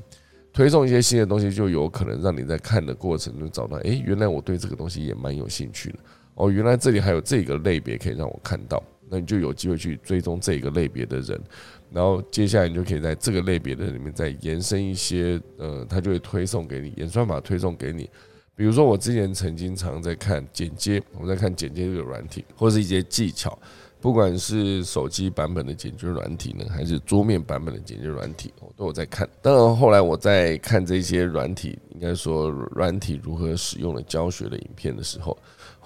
[0.53, 5.99] 推送一些新的东西，就有可能让你在看的过程中找到，哎，原来我对这个东西也蛮有兴趣的。
[6.35, 11.39] 哦，原来这里还有这个类别可以让我看到，那你就有机会去追踪这个类别的人，
[11.91, 18.09] 然后接下来你就可以在这个类别的里面再延伸一些，呃，他就会推送给你，演算法推送给你。
[18.55, 23.57] 比如说我之前曾经常在看剪接，我在看剪接这个软体，或是一些技巧，
[24.01, 29.29] 不管是手机版本的剪接软体呢，还是桌面版本的剪接软体，我都有在看。
[29.41, 35.37] 当然后来我在看这些软体，应该说软体如何使用的教学的影片的时候。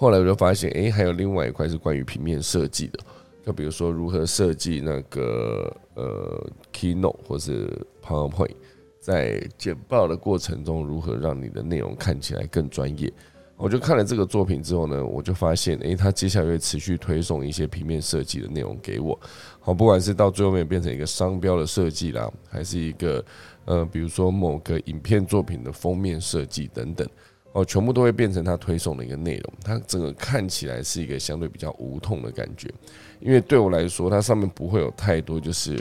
[0.02, 2.98] 后来我就发现，哎，还有另外一块是关于平面设计的，
[3.46, 7.70] 就比如说如何设计那个呃 Keynote 或是
[8.04, 8.56] PowerPoint，
[8.98, 13.12] 在简报的过程中如何让你的内容看起来更专业。
[13.56, 19.16] 我就看了这个作品之后呢，我就发现，哎，他接下来会持续推送一些平面设计的内容给我。
[19.60, 23.24] 好，不管是到最后面变成一个商标的设计啦，还是一个
[23.66, 27.08] 呃，比如说某个影片作品的封面设计等等。
[27.52, 32.72] 哦，全部都会变成他推送的一个内容，它整个看起来是一个相对比较无痛的感觉，
[33.20, 35.78] 因为对我来说，它上面不会有太多，就是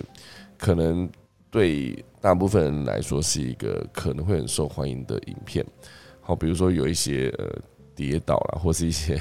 [0.57, 1.09] 可能
[1.49, 5.65] 对大部分人来说是一个可能会很受欢迎的影片。
[6.19, 7.49] 好，比如说有一些呃
[7.95, 9.19] 跌倒啦，或是一些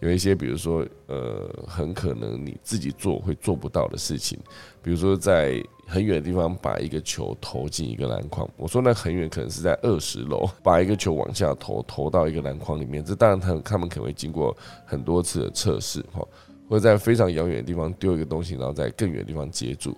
[0.00, 4.38] 有一些，比如说呃，很可能你自己做会做不到的事情，
[4.82, 5.62] 比如说在。
[5.84, 13.04] 很远的地方把一个球投进一个篮筐，我说那很远可能是在二十楼，把一个球往下投，投到一个篮筐里面。
[13.04, 14.56] 这当然他他们可能会经过
[14.86, 16.26] 很多次的测试哈，
[16.66, 19.94] 或者在非常遥远的地方丢一个东西，然后在更远的地方接住。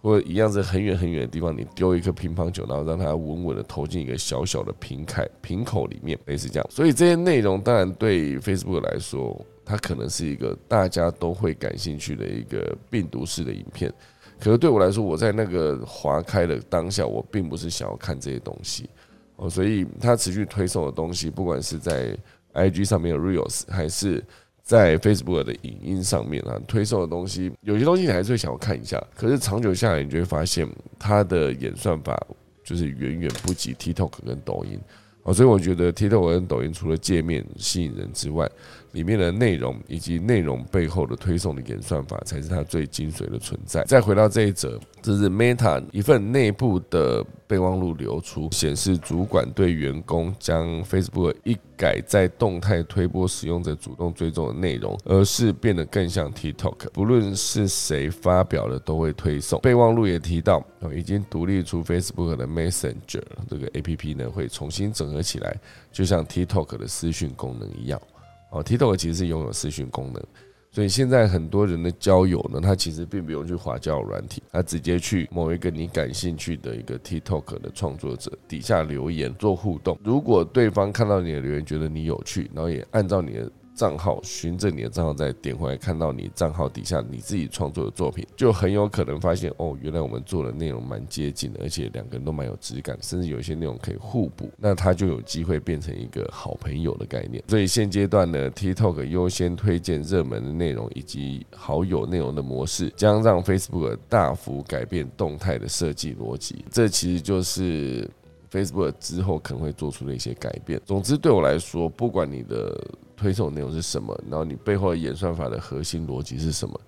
[0.00, 6.66] 或一样是很远很远的地方，你丢一颗乒乓球，然后让它稳稳的投进一个小小的瓶盖瓶口里面，类似这样。
[6.70, 13.92] 所以这些内容当然对 Facebook 来说，它可能是一个大家都会感兴趣的一个病毒式的影片。
[14.40, 18.88] 可是对我来说，我在那个划开的当下，我并不是想要看这些东西
[19.34, 19.50] 哦。
[19.50, 22.16] 所以它持续推送的东西，不管是在
[22.54, 24.24] IG 上面的 Reels，还是
[24.68, 29.02] 在 Facebook 的影音上面啊，推送的东西，有些东西你还是会想要看一下。
[29.16, 32.14] 可是长久下来，你就会发现它的演算法
[32.62, 34.78] 就是远远不及 TikTok 跟抖音
[35.22, 35.32] 啊。
[35.32, 38.46] 所以我觉得 TikTok 跟抖音除了界面吸引人之外，
[38.92, 43.84] 里面的内容以及内容背后的推送的演算法，才是它最精髓的存在。
[43.84, 59.60] 再回到这一则，这是 Meta 一份内部的备忘录流出，显示主管对员工将 Facebook 一改在动态推播使用者主动追踪的内容，而是变得更像 TikTok，不论是谁发表的都会推送。
[59.60, 65.56] 备忘录也提到，已经独立出 Facebook 的 Messenger 这个 APP 呢，会重新整合起来，
[65.92, 68.00] 就像 TikTok 的私讯功能一样。
[68.50, 70.22] 哦，TikTok 其实是拥有私讯功能，
[70.70, 79.98] 所以现在很多人的交友呢，他其实并不用去划交友软体，他直接去某一个你感兴趣的一个 TikTok 的创作者底下留言做互动。
[80.02, 83.50] 如果对方看到你的留言觉得你有趣，然后也按照你的。
[83.78, 97.40] 账号循着你的账号再点回来，看到你账号底下你自己创作的作品，就很有可能发现哦，原来我们做的内容蛮接近的，而且两个人都蛮有质感，甚至有一些内容可以互补，那他就有机会变成一个好朋友的概念。
[97.46, 106.64] 所以现阶段呢，TikTok 优先推荐热门的内容以及好友内容的模式，将让 Facebook 大幅改变动态的设计逻辑。
[106.72, 108.10] 这其实就是
[108.50, 110.80] Facebook 之后可能会做出的一些改变。
[110.84, 112.80] 总之，对我来说，不管你的
[113.16, 114.18] 推送内容是什么？
[114.28, 116.80] 然后你背后的演算法的核心逻辑是什么？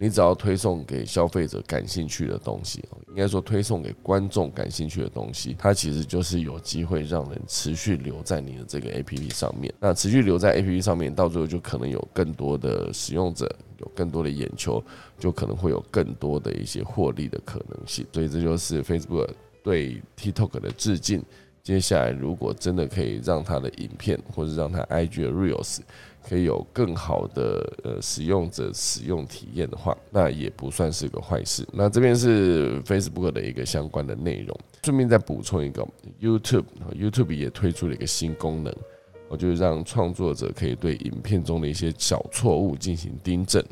[0.00, 9.74] 你只要推送给消费者感兴趣的东西，应该说推送给观众感兴趣的东西，它其实就是有机会让人持续留在你的这个 APP 上面。
[9.80, 14.80] 那持续留在 APP 上面，到最后就可能有更多的使用者，有更多的眼球，
[15.18, 18.06] 就可能会有更多的一些获利的可能性。
[18.12, 19.28] 所以这就是 Facebook
[19.68, 21.22] 对 TikTok 的致敬。
[21.62, 25.80] 接下来，如果真的可以让他的影片，或者让他 IG 的 Reels
[26.26, 31.68] 可以有更好的呃使用者使用体验的话，那也不算是个坏事。
[31.70, 34.58] 那这边是 Facebook 的一个相关的内容。
[34.84, 35.86] 顺便再补充一个
[36.22, 38.74] ，YouTube，YouTube 也推出了一个新功能，
[39.28, 43.62] 我就是让创作者可以对影片中的一些小错误进行订正。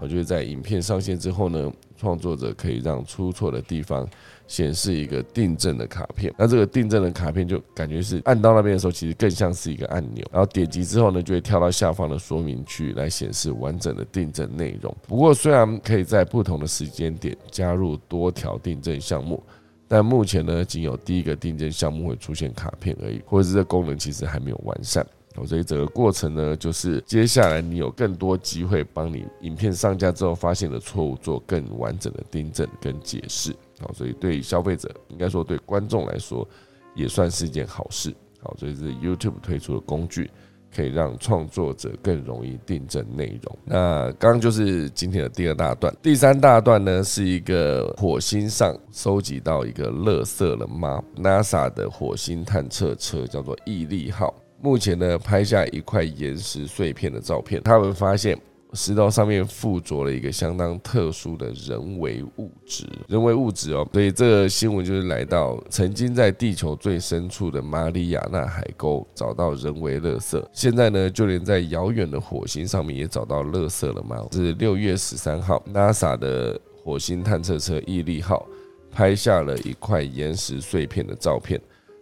[0.00, 4.08] 我就是在影片上线之后呢，创作者可以让出错的地方。
[4.46, 14.92] 显示一个订正的卡片，那这个订正的卡片就感觉是按到那边的时候，其实更像是一个按钮，然后点击之后呢，就会跳到下方的说明区来显示完整的订正内容。
[15.06, 19.40] 不过，虽然可以在不同的时间点加入多条订正项目，
[19.86, 25.06] 但目前呢，仅有第一个订正项目会出现卡片而已，或者是这功能其实还没有完善。
[25.34, 33.54] 好所以整个过程呢，就是接下来你有更多机会帮你影片上架之后发现的错误做更完整的订正跟解释。
[33.80, 36.46] 好，所以对消费者，应该说对观众来说，
[36.94, 38.12] 也算是一件好事。
[38.42, 40.30] 好，所以是 YouTube 推出的工具，
[40.74, 43.58] 可以让创作者更容易订正内容。
[43.64, 58.38] 那刚刚就是今天的第二大段，第三大段呢是一个火星上收集到一个垃圾了吗？NASA 的火星探测车叫做毅力号，目前呢拍下一块岩石碎片的照片，他们发现。
[58.72, 74.24] 石头上面附着了一个相当特殊的人为物质，人为物质哦，所以这个新闻就是来到曾经在地球最深处的马里亚纳海沟找到人为垃圾，现在呢，就连在遥远的火星上面也找到垃圾了吗？
[74.30, 78.46] 是六月十三号，NASA 的火星探测车毅力号
[78.92, 81.60] 拍下了一块岩石碎片的照片，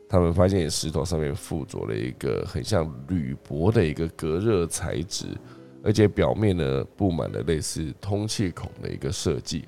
[0.09, 5.27] 他们发现石头上面附着了一个很像铝箔的一个隔热材质。
[5.81, 9.64] 而且表面呢布满了类似通气孔的一个设计，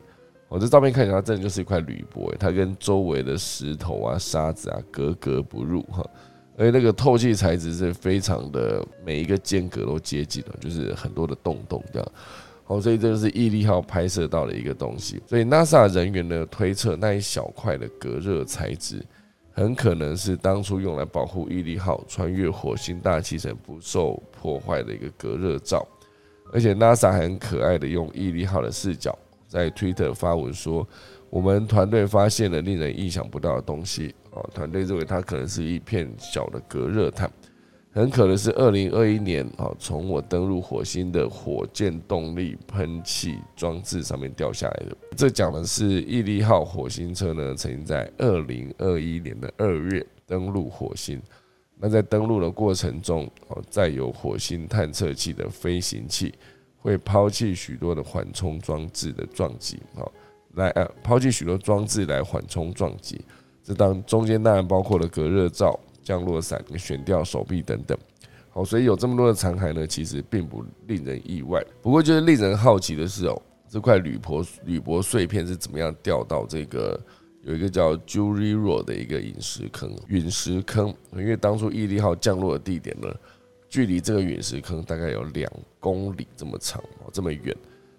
[0.48, 6.04] 我这照片看起来真的就是一块铝箔，它跟周围的石头啊、沙子啊格格不入哈。
[6.58, 12.12] 而且那个透气材质是非常的，每一个间隔都接近了，就是很多的洞洞这样。
[12.66, 15.22] 哦，所以这就是毅力号拍摄到的一个东西。
[15.28, 19.00] 所以 NASA 人员呢推测，那一小块的隔热材质
[19.52, 25.86] 很可能是当初用来保护毅力号穿越火星大气层不受破坏的一个隔热罩。
[26.52, 30.86] 而且 NASA 还很可爱的用毅力号的视角在 Twitter 发文说
[31.30, 34.14] ：“我们团队发现了令人意想不到的东西。
[34.32, 37.30] 哦，团队认为它可能是一片小的隔热毯，
[37.92, 44.96] 很可能是二零二一年啊，从我登陆火星的火箭动力喷气装置上面掉下来的。
[45.16, 51.20] 这讲的是毅力号火星车呢，曾经在二零二一年的二月登陆火星。
[51.76, 56.32] 那在登陆的过程中，哦，载有火星探测器的飞行器
[56.76, 60.12] 会抛弃许多的缓冲装置的撞击，哦，
[60.54, 63.20] 来呃，抛弃许多装置来缓冲撞击。
[63.64, 65.76] 这当中间当然包括了隔热罩。
[66.10, 67.96] 降落伞、悬吊手臂等等，
[68.48, 71.64] 好，所以有这么多的残骸呢，其实并不令人意外。
[71.80, 77.00] 不过，就是令人好奇的是哦，这块铝箔铝箔碎片是怎么样掉到这个
[77.42, 79.96] 有一个叫 Juryro 的一个陨石坑？
[80.08, 83.08] 陨石坑，因为当初毅力号降落的地点呢，
[83.68, 85.48] 距离这个陨石坑大概有两
[85.78, 87.56] 公里这么长哦，这么远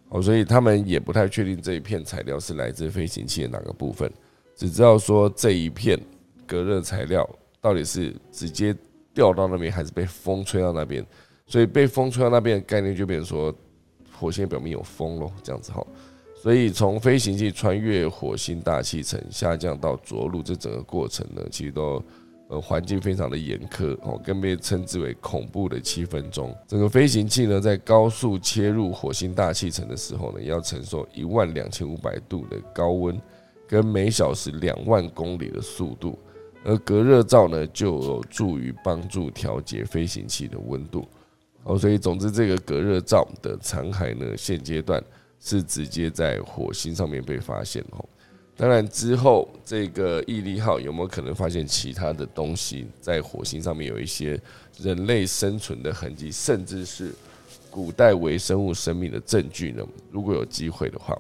[0.09, 4.11] 哦，所以他们也不太确定这一片材料是来自飞行器的哪个部分，
[4.53, 5.97] 只知道说这一片
[6.45, 7.25] 隔热材料。
[7.61, 8.75] 到底是直接
[9.13, 11.05] 掉到那边，还是被风吹到那边？
[11.45, 13.53] 所以被风吹到那边的概念就变成说，
[14.17, 15.85] 火星表面有风咯，这样子哈。
[16.35, 22.03] 所以从飞行器穿越火星大气层下降到着陆这整个过程呢，其实都
[22.47, 26.55] 呃环境非常的严苛哦，更被称之为恐怖的七分钟。
[26.67, 33.21] 整个飞行器呢，在高速切入火星大气层的时候呢，要承受一万两千五百度的高温，
[33.67, 36.17] 跟每小时两万公里的速度。
[36.63, 41.07] 而隔热罩呢，就有助于帮助调节飞行器的温度。
[41.63, 45.03] 哦，所以总之，这个隔热罩的残骸呢，现阶段
[45.39, 47.83] 是直接在火星上面被发现。
[47.91, 48.05] 哦，
[48.55, 54.39] 当然之后这个毅力号有没有可能发现其他的东西在火星上面有一些
[54.77, 57.11] 人类生存的痕迹，甚至是
[57.69, 59.83] 古代微生物生命的证据呢？
[60.11, 61.19] 如果有机会的话。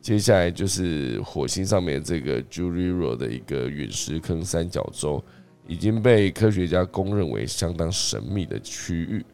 [0.00, 5.22] 接下来就是火星上面这个 Juriro 的一个陨石坑三角洲，
[5.66, 9.24] 已经被科学家公认为相当神秘的区域。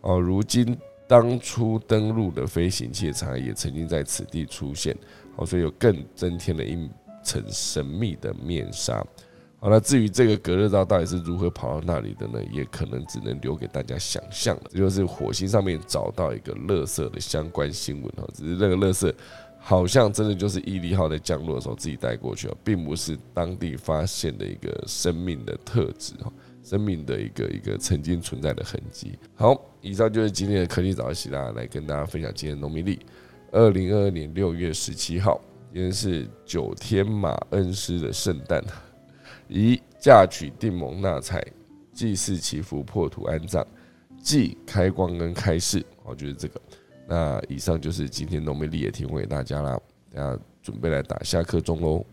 [0.00, 4.96] 哦，如今当初登陆的飞行器残也曾经在此地出现，
[5.36, 6.88] 哦，所以有更增添了一
[7.22, 9.04] 层神秘的面纱。
[9.58, 12.38] 好了，至于这个隔热罩到底是如何跑到那里的呢？
[12.50, 14.62] 也可能只能留给大家想象了。
[14.70, 19.10] 这就是火星上面找到一个垃圾的相关新闻哦，只是那个垃圾。
[19.66, 26.30] 好像真的就是毅力号在降落的时候自己带过去哦，并不是当地发现的一个生命的特质哈，
[26.62, 29.18] 生命的一个一个曾经存在的痕迹。
[29.34, 32.98] 好，以上就是今天的科技早起啦，来跟大家分享今天的农民历。
[33.52, 35.40] 二零二二年六月十七号，
[35.72, 38.62] 今天是九天马恩师的圣诞，
[39.48, 41.42] 以嫁娶定盟纳采，
[41.90, 43.66] 祭祀祈福破土安葬，
[44.22, 46.60] 祭开光跟开市，哦，就是这个。
[47.06, 49.78] 那以上就是今天农民历也提供给大家啦，
[50.12, 52.04] 大家准备来打下课钟喽。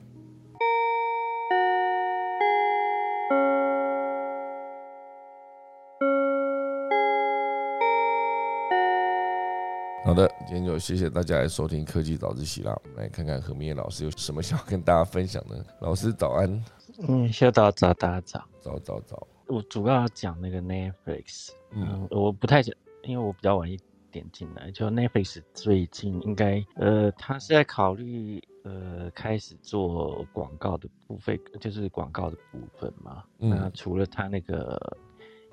[10.03, 12.77] 好的，今天就谢谢大家来收听科技早自习啦。
[12.83, 15.63] 我们来看看何明业老师有什么想要跟大家分享的。
[15.79, 16.65] 老师早安。
[17.07, 18.43] 嗯，小早早大家早。
[18.59, 19.27] 早早早。
[19.47, 21.51] 我主要讲那个 Netflix。
[21.71, 23.79] 嗯，我不太讲，因为我比较晚一。
[24.11, 33.23] 点进来，就 Netflix 最近应该，呃，他是在考虑，呃，开始做广告的部分，就是广告的部分嘛。
[33.37, 34.77] 那除了他那个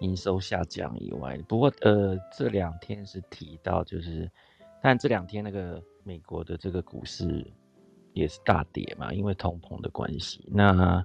[0.00, 4.30] 营收下降以外，不过，呃，这两天是提到，就是，
[4.82, 7.46] 但这两天那个美国的这个股市
[8.12, 11.02] 也是大跌嘛，因为通膨的关系，那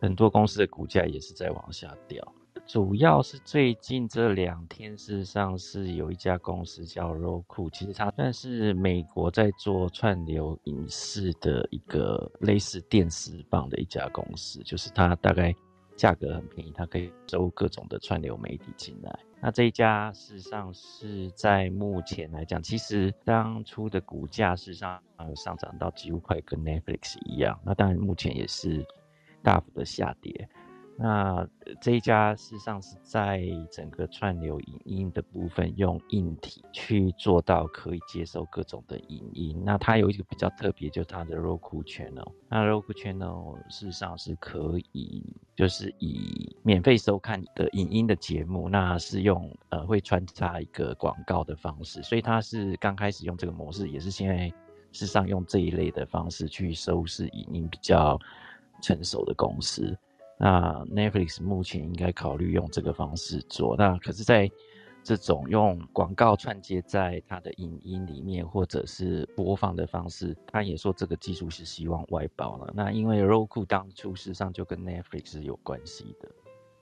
[0.00, 2.22] 很多公司的股价也是在往下掉。
[2.68, 15.54] 主要是最近这两天，事实上是有一家公司叫 Roku，其实它算是美国在做串流影视的一个类似电视棒的一家公司，就是它大概
[15.96, 19.18] 价格很便宜，它可以收各种的串流媒体进来。
[19.40, 28.84] 那这一家事实上是在目前来讲，其实当初的股价事实上有上涨到几乎快跟 Netflix 一样，那当然目前也是
[29.42, 30.46] 大幅的下跌。
[31.00, 31.46] 那
[31.80, 33.40] 这一家事实上是在
[33.70, 39.62] 整个串流影音的部分用硬体去做到可以接受各种的影音。
[39.64, 42.32] 那它有一个比较特别，就是它的 Roku Channel。
[42.48, 45.22] 那 Roku Channel 事实上是可以，
[45.54, 52.02] 就是以免费收看的影音的节目，那是用呃会穿插一个广告的方式。
[52.02, 54.48] 所以它是刚开始用这个模式，也是现在
[54.90, 58.18] 事实上用这一类的方式去收视影音比较
[58.82, 59.96] 成熟的公司。
[60.38, 64.50] 那 Netflix 目前应该考虑用这个方式做，那可是，在
[65.02, 72.72] 这种用广告串接在它的影音里面，或者是播放的方式，他也说这个技术是希望外包了。
[72.74, 76.28] 那因为 Roku 当初事实上就跟 Netflix 是有关系的，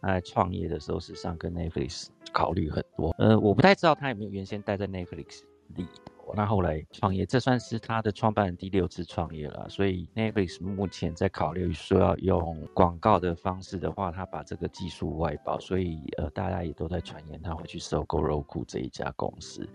[0.00, 3.14] 他在创业的时候，事实上跟 Netflix 考虑很多。
[3.18, 5.42] 呃，我不太知道他有没有原先待在 Netflix
[5.76, 5.86] 里。
[6.34, 9.68] 那后来创业，这算是他的创办人第六次创业了。
[9.68, 15.58] 所以 Netflix 目前在考虑说要用广告的方式的话，他把这个技术外包。
[15.60, 19.68] 所以呃，大家也都在传言他会去收购 Roku 这一家公司。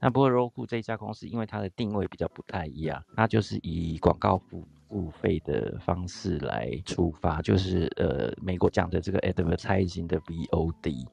[0.00, 11.06] 那不过 Roku 这一家公司，因为它的定位比较不太一样，它就是以广告服付费的方式来出发，就是呃美国讲的这个 advertising 的 VOD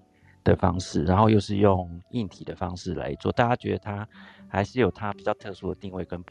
[0.50, 3.32] 的方式，然后又是用硬体的方式来做。
[3.32, 4.08] 大家觉得它？
[4.52, 6.24] 还是有它比较特殊的定位跟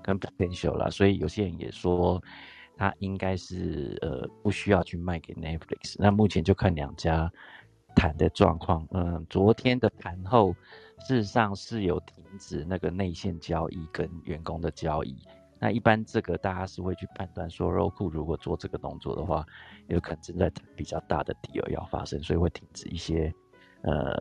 [0.00, 2.22] 跟 potential 啦，所以有些人也说
[2.76, 5.96] 它应该是呃不需要去卖给 Netflix。
[5.98, 7.28] 那目前就看两家
[7.96, 8.86] 谈的状况。
[8.92, 10.54] 嗯，昨天的盘后
[11.00, 15.16] 事实上是有停止那个内线交易跟员工的交易。
[15.58, 19.44] 那一般这个大家是会去判断说，Roku 如果做这个动作的话，
[19.88, 23.34] 有可能正在比较大的 deal 要发生，所以会停止一些
[23.82, 24.16] 呃。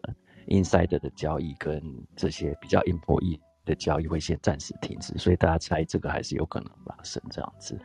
[0.47, 1.79] Inside 的交易跟
[2.15, 7.79] 这些比较 important 的交易会先暂时停止，所以大家猜这个还是有可能发生这样子。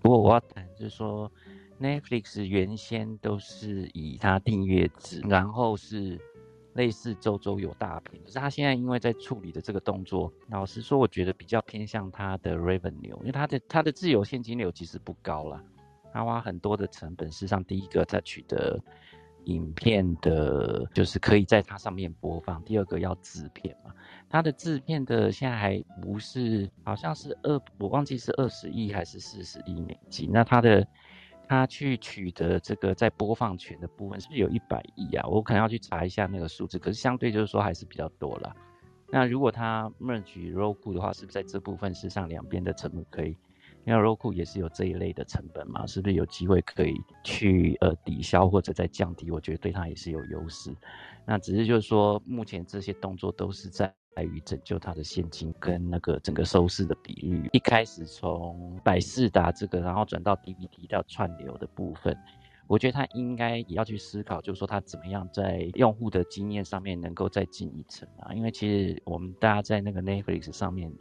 [0.00, 1.30] 不过我要谈就是说
[1.80, 6.20] ，Netflix 原先都是以它订阅制，然后是
[6.72, 15.62] 类似周周有大片，可是它现在因为在处理的这个动作，老实说，我觉得比较偏向它的 revenue，因为它的它的自由现金流其实不高了，
[16.12, 18.82] 它花很多的成本，事实上第一个在取得。
[19.44, 22.62] 影片的，就是可以在它上面播放。
[22.64, 23.92] 第二个要制片嘛，
[24.28, 30.30] 它的制片的现在还不是，好像是二，我忘记是二十亿还是四十亿美金。
[30.32, 30.86] 那它的，
[31.48, 35.26] 它去取得这个在播放权的部分，是不是有一百亿啊？
[35.26, 36.78] 我可能要去查一下那个数字。
[36.78, 38.54] 可是相对就是说还是比较多了。
[39.12, 43.36] 那如果它 merge Roku 的话，是不是在这部分事实上两边的成本可以？
[43.86, 49.30] 因为 Roku 也是有这一类的成本嘛，是不是有机会可以去呃抵消或者再降低？
[49.30, 50.70] 我觉得对它也是有优势。
[51.24, 57.48] 那只是就是说，目前这些动作都是在于拯救它的现金跟那个整个收视的比率。
[57.52, 62.14] 一开始从百事达这个，然后转到 DVD 到串流的部分，
[62.66, 68.34] 我觉得它应该也要去思考，就是说它怎么样在用户的经验上面能够再进一层啊。
[68.34, 70.92] 因为其实我们大家在那个 Netflix 上面。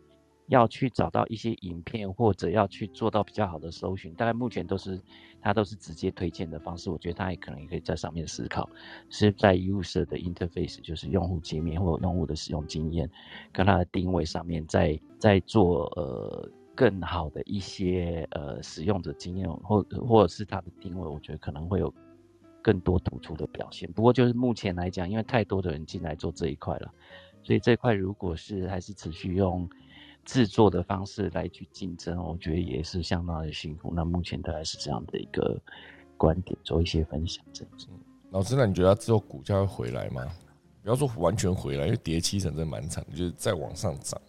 [0.50, 5.00] 要去找到一些影片，或者要去做到比较好的搜寻，大概目前都是
[5.42, 6.90] 它都是直接推荐的方式。
[6.90, 8.68] 我觉得它也可能也可以在上面思考，
[9.10, 13.08] 是在 user 的 interface，就是用户界面或用户的使用经验，
[13.52, 21.94] 跟它的定位上面，在在做呃更好的一些呃使用者经验，或或者是它的定位，我觉得可能会有
[22.64, 23.88] 更多突出的表现。
[23.94, 26.92] 不过就是目前来讲，因为太多的人进来做这一块了，
[27.44, 29.70] 所以这块如果是还是持续用。
[30.26, 33.92] 制作的方式来去竞争，我觉得也是相当的辛苦。
[33.96, 35.60] 那目前大概是这样的一个
[36.18, 37.44] 观点，做一些分享。
[37.52, 37.88] 这样子，
[38.32, 40.26] 老师，那你觉得之后股价会回来吗？
[40.84, 44.20] 不要说完全回来，因为跌七成真的蛮惨，就是再往上涨，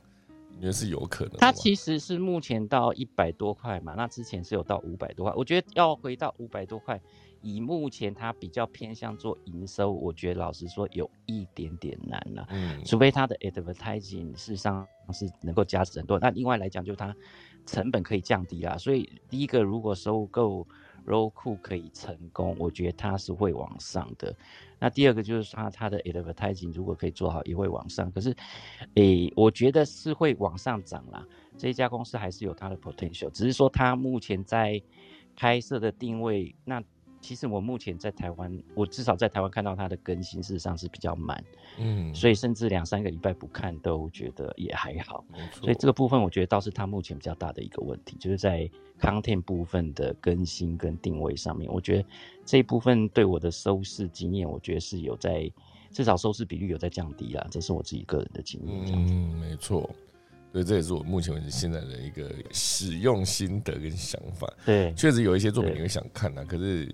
[0.55, 1.37] 你觉得是有可能？
[1.39, 7.01] 它其实是目前到一百多块嘛，那之前是有到五百多块，我觉得要回到五百多块。
[7.43, 12.47] 以目前它比较偏向做营收，我觉得老实说有一点点难了。
[12.51, 16.19] 嗯，除非它的 advertising 事实上是能够加持很多。
[16.19, 17.17] 那另外来讲，就它
[17.65, 18.77] 成本可以降低啦。
[18.77, 20.67] 所以第一个，如果收购
[21.07, 24.37] Roku 可以成功，我觉得它是会往上的。
[24.79, 28.13] 那第二个就是它它的 advertising 如果可以做好，也会往上。
[28.13, 28.37] 可是，
[28.97, 31.27] 诶，我觉得是会往上涨啦。
[31.57, 34.81] 这一家公司还是有它的 potential，只是说它目前在
[35.35, 36.83] 拍摄的定位那。
[37.21, 41.45] 其实我目前在台湾，我至少在台湾看到它的更新，事实上是比较慢，
[41.79, 45.23] 嗯，所以甚至两三个礼拜不看都觉得也还好，
[45.61, 48.69] 所以这个部分我觉得倒是它目前比较大的一个问题，就是在
[48.99, 52.09] content 部分的更新跟定位上面，我觉得
[52.45, 55.49] 这一部分对我的收视经验，我觉得是有在
[55.93, 58.93] 至少收视比率有在降低啦，这是我自己个人的经验。
[58.93, 59.89] 嗯，没错，
[60.53, 64.51] 所以这也是我目前为止现在的一个使用心得跟想法。
[64.65, 66.91] 对，确实有一些作品你会想看啊，可是。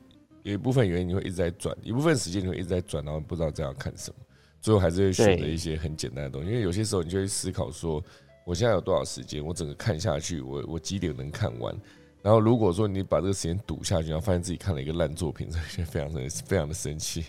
[0.47, 4.25] 有一部分原因你会一直在转，一部分时间你会一直在转，然后不知道这样看什么，
[4.61, 6.49] 最后还是会选择一些很简单的东西。
[6.49, 8.01] 因为有些时候你就会思考说，
[8.45, 11.77] 我现在有多少时间，我整个看下去，我我几点能看完？
[12.23, 17.25] 然后如果说你把这个时间赌下去，然后发现自己看了一个烂作品， 这些非常的非常的生气。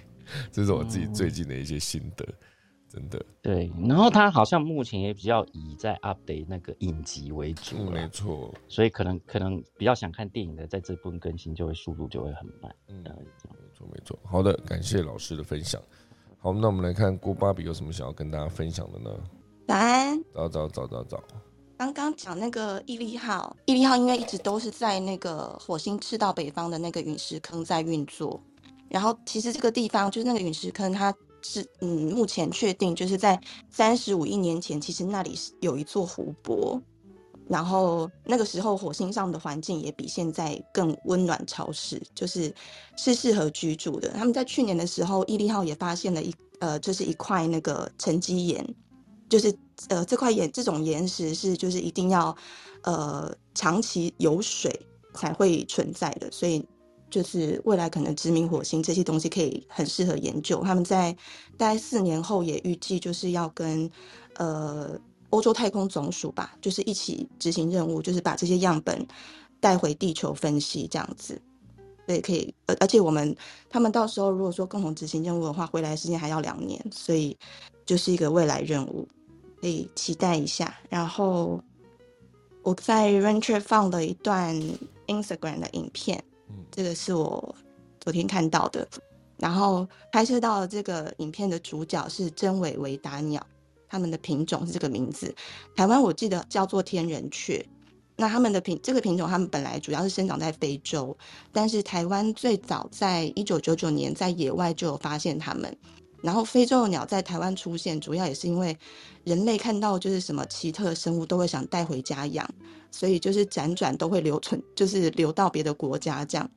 [0.51, 2.23] 这是我自己最近的一些心得。
[2.89, 12.73] 真的对，然后他好像目前也比较以在 update 那个影集为主，嗯没错，所以可能可能比较想看电影的，在这部分更新就会速度就会很慢。
[12.87, 13.11] 嗯，没
[13.75, 14.17] 错没错。
[14.23, 15.81] 好的，感谢老师的分享。
[16.39, 19.09] 好，那我们来看郭芭比有什么想要跟大家分享的呢？
[19.67, 21.23] 早安，早早早早早。
[21.77, 28.41] 刚刚讲那个毅力号，毅力号因为一直都是在那个火星赤道北方的那个陨石坑在运作。
[28.89, 36.81] 然后其实这个地方就是那个陨石坑，它是嗯目前确定就是在三十五亿年前，其实那里是有一座湖泊。
[37.49, 42.53] 然后那个时候火星上的环境也比现在更温暖潮湿，就是
[42.97, 44.09] 是适合居住的。
[44.09, 48.75] 他们在去年的时候，毅力号也发现了一呃，就是一块那个沉积岩，
[49.29, 49.57] 就是
[49.87, 52.35] 呃这块岩这种岩石是就是一定要
[52.83, 54.77] 呃长期有水
[55.13, 56.61] 才会存在的，所以
[57.09, 60.63] 就是未来可能殖民火星这些东西可以很适合研究。
[60.63, 61.15] 他们在
[61.57, 63.89] 大概四年后也预计就是要跟
[64.35, 64.99] 呃。
[65.31, 69.05] 欧洲太空总署吧，就是一起执行任务，就是把这些样本
[69.59, 71.39] 带回地球分析，这样子，
[72.07, 73.35] 对，可以，而而且我们
[73.69, 77.37] 他们到时候如果说共同执行任务的话，回来时间还要两年，所以
[77.85, 79.05] 就是一个未来任务，
[79.59, 80.73] 可以期待一下。
[80.87, 81.61] 然后
[82.63, 84.55] 我在 Venture 放了一段
[85.07, 86.23] Instagram 的影片，
[86.71, 87.55] 这个是我
[87.99, 88.87] 昨天看到的，
[89.37, 93.45] 然后拍摄到这个影片的主角是真尾维达鸟。
[93.89, 95.33] 他们的品种是这个名字，
[95.73, 97.65] 台湾我记得叫做天人雀。
[98.17, 101.15] 那他们的品这个品种，他们本来主要是生长在非洲，
[101.53, 105.77] 但是台湾最早在一九九九年在野外就有发现它们。
[106.27, 108.77] 然后非洲的鸟在台湾出现，主要也是因为
[109.23, 112.45] 人类看到就是什么奇特生物都会想带回家养，
[112.91, 116.49] 所以就是辗转都会留存，就是流到别的国家这样。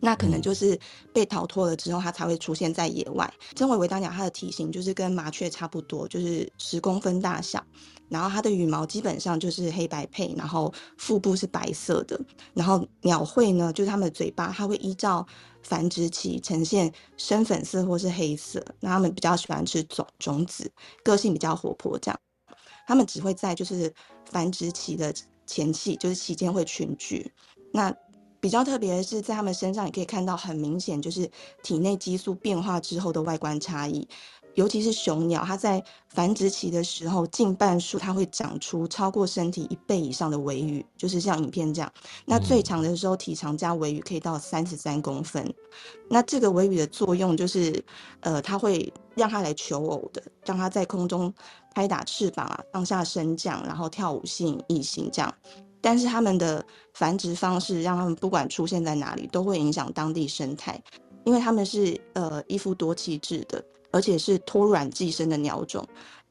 [0.00, 0.76] 那可能就是
[1.12, 3.32] 被逃脱了之后，它才会出现在野外。
[3.54, 7.64] 真尾维达鸟，它的体型就是跟麻雀差不多，就是十公分大小。
[8.08, 12.18] 然后它的羽毛基本上就是黑白配，然后腹部是白色的。
[12.52, 15.24] 然后鸟喙呢，就是它们的嘴巴，它会依照
[15.62, 18.64] 繁殖期呈现深粉色或是黑色。
[18.80, 20.70] 那他们比较喜欢吃种种子，
[21.02, 21.98] 个性比较活泼。
[21.98, 22.20] 这样，
[22.86, 23.92] 他们只会在就是
[24.26, 25.14] 繁殖期的
[25.46, 27.32] 前期，就是期间会群聚。
[27.72, 27.94] 那
[28.40, 31.28] 比较特别的是，在他们身上也可以看到很明显，就是
[31.62, 34.08] 体内激素变化之后的外观差异。
[34.58, 41.88] 尤其是雄鸟，它在繁殖期的时候，近半数它会长出超过身体一倍以上的尾羽，就是像影片这样。
[42.26, 45.54] 那最长的时候，体长加尾羽可以到三十三公分。
[46.10, 47.80] 那这个尾羽的作用就是，
[48.18, 51.32] 呃，它会让它来求偶的，让它在空中
[51.72, 55.32] 拍打翅膀啊，上下升降，然后跳舞吸引异性这样。
[55.80, 60.82] 但是它们的繁殖方式，让它们不管出现在哪里，都会影响当地生态，
[61.22, 65.86] 因为他们是呃一夫多妻制的，而且是托卵寄生的鸟种。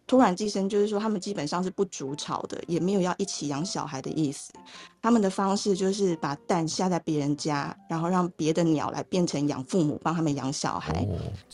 [0.05, 4.53] 托卵寄生就是说，他们基本上是不筑巢的，也没有要一起养小孩的意思。
[5.01, 11.05] 他们的方式就是把蛋下在别人家，然后让别的鸟来变成养父母，帮他们养小孩。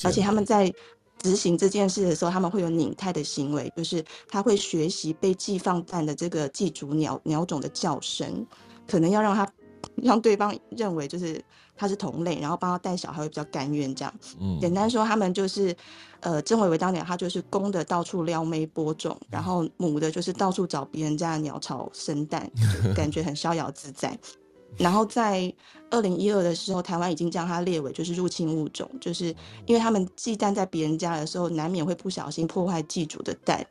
[0.04, 0.74] 而且他们在。
[1.20, 8.45] 执行这件事的时候，他们会有拧态的行为，就是他会学习被寄放蛋的这个寄主鸟鸟种的叫声，
[8.86, 9.49] 可能要让他
[9.95, 11.41] 让对方认为就是
[11.76, 14.14] 他是同类，然后帮他带小孩会比较甘愿这样。
[14.40, 15.76] 嗯，简单说，他们就是
[16.20, 22.50] 呃，曾伟伟当年他就是公的到处撩妹播种，然后母的就是到处找别人家的鸟巢生蛋，
[22.96, 24.18] 感觉很逍遥自在。
[24.78, 25.54] 然后在
[25.92, 29.26] 二零一二的时候，台湾已经将它列为就是入侵物种，就是
[29.68, 33.64] 因为他们寄蛋在别人家的时候，难免会不小心破坏寄主的蛋，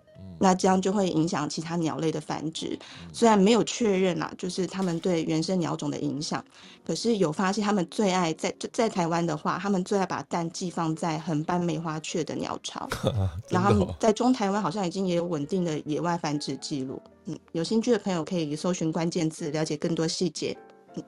[0.43, 2.77] 那这样就会影响其他鸟类的繁殖。
[3.13, 6.45] 虽然没有确认啦，就是他们对原生鸟种的影响，
[6.85, 12.89] 可是有发现他们最爱在在台湾的话，他们最爱把蛋寄放在横斑梅花雀的鸟巢，
[13.49, 17.01] 然后在中台湾好像已经也有稳定的野外繁殖记录。
[17.27, 20.57] 嗯，有兴趣的朋友可以搜寻关键字，了解更多细节。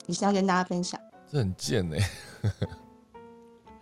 [0.07, 0.99] 你想跟大家分享？
[1.31, 1.99] 这很贱哎，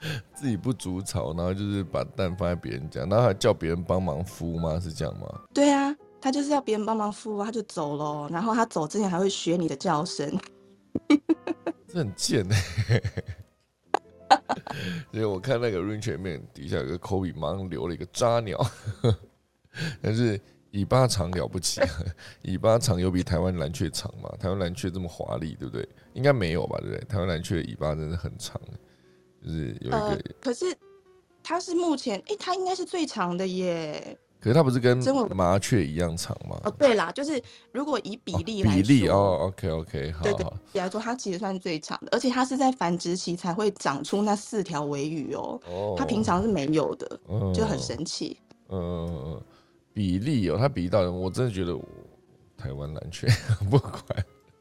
[0.34, 4.78] 自己不筑巢，然后就是把蛋放在别人家，然后还叫别人帮忙孵吗？
[4.80, 5.26] 是这样吗？
[5.54, 8.28] 对啊，他就是要别人帮忙孵，他就走了。
[8.30, 10.38] 然后他走之前还会学你的叫声，
[11.88, 13.02] 这很贱哎。
[15.12, 18.58] 因为我看那个 rain 前面底下有个 Kobe，马上留了一个渣鸟，
[20.00, 20.40] 但是。
[20.74, 21.82] 尾巴长了不起，
[22.44, 24.34] 尾巴长有比台湾蓝雀长吗？
[24.40, 25.86] 台湾蓝雀这么华丽，对不对？
[26.14, 27.04] 应该没有吧，对不对？
[27.04, 28.58] 台湾蓝雀的尾巴真的很长，
[29.44, 30.22] 就是有一个。
[30.40, 30.66] 可是
[31.42, 34.18] 它是目前，哎，它应该是最长的耶。
[34.40, 34.98] 可是它不是跟
[35.36, 36.60] 麻雀一样长吗？
[36.64, 37.40] 哦，对啦，就是
[37.70, 40.22] 如果以比例来比例哦，OK OK，好。
[40.22, 45.60] 对对，来说它其实算最长的，而且它是在繁殖期才会长出那四条尾羽哦。
[45.66, 45.94] 哦。
[45.96, 47.20] 它平常是没有的，
[47.54, 48.36] 就很神奇。
[48.68, 49.40] 嗯。
[49.94, 51.78] 比例哦，它比例到我真的觉得
[52.56, 53.28] 台湾蓝雀
[53.70, 54.02] 不管，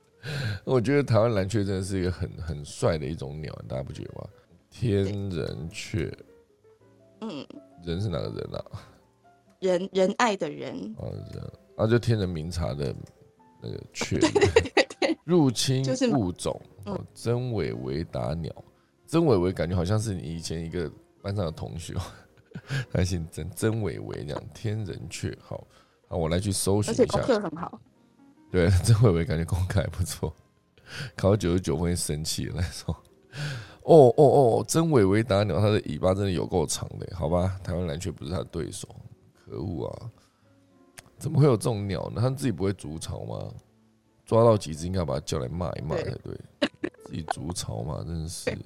[0.66, 4.28] 我觉得台湾蓝雀真的是一个很很帅的一种鸟，大家不觉得吗？
[4.72, 6.12] 天人雀，
[7.20, 7.46] 嗯，
[7.84, 8.66] 人是哪个人啊？
[9.60, 10.74] 仁仁爱的人。
[10.98, 11.54] 啊，人。
[11.76, 12.96] 啊，就天人明察的
[13.62, 18.54] 那个雀， 对对对，入侵物种哦，真伟伟打鸟，
[19.08, 20.92] 曾伟伟感觉好像是你以前一个
[21.22, 21.96] 班上的同学，
[22.92, 25.68] 他姓曾，曾伟伟这样，天人雀，好，
[26.08, 27.82] 啊，我来去搜寻一下，而且功课很好，
[28.52, 30.32] 对，曾伟伟感觉功课还不错，
[31.16, 32.96] 考九十九分生气来，说，
[33.84, 38.88] 哦哦哦，真伟伟打鸟，它的尾巴真的有够长的，好吧，台湾蓝雀不是它的对手，
[39.46, 40.10] 可恶啊，
[41.18, 42.22] 怎么会有这种鸟呢？
[42.22, 43.52] 它自己不会筑巢吗？
[44.26, 46.40] 抓到几只应该把它叫来骂一骂才对，
[47.06, 48.58] 自己筑巢嘛，真是。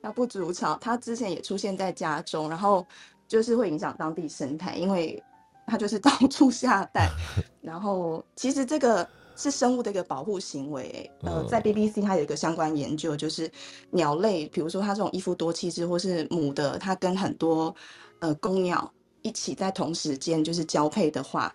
[0.00, 2.86] 它不筑巢，它之前也出现在家中，然后
[3.26, 5.20] 就是会影响当地生态，因为
[5.66, 7.10] 它就是到处下蛋。
[7.60, 9.06] 然后其实这个
[9.38, 11.10] 是生物的一个保护行为。
[11.22, 13.50] 呃，在 BBC 它有一个相关研究，就是
[13.90, 17.74] 鸟类，比如说它这种一夫多妻制，或是母的，它跟很多
[18.18, 21.54] 呃公鸟一起在同时间就是交配的话。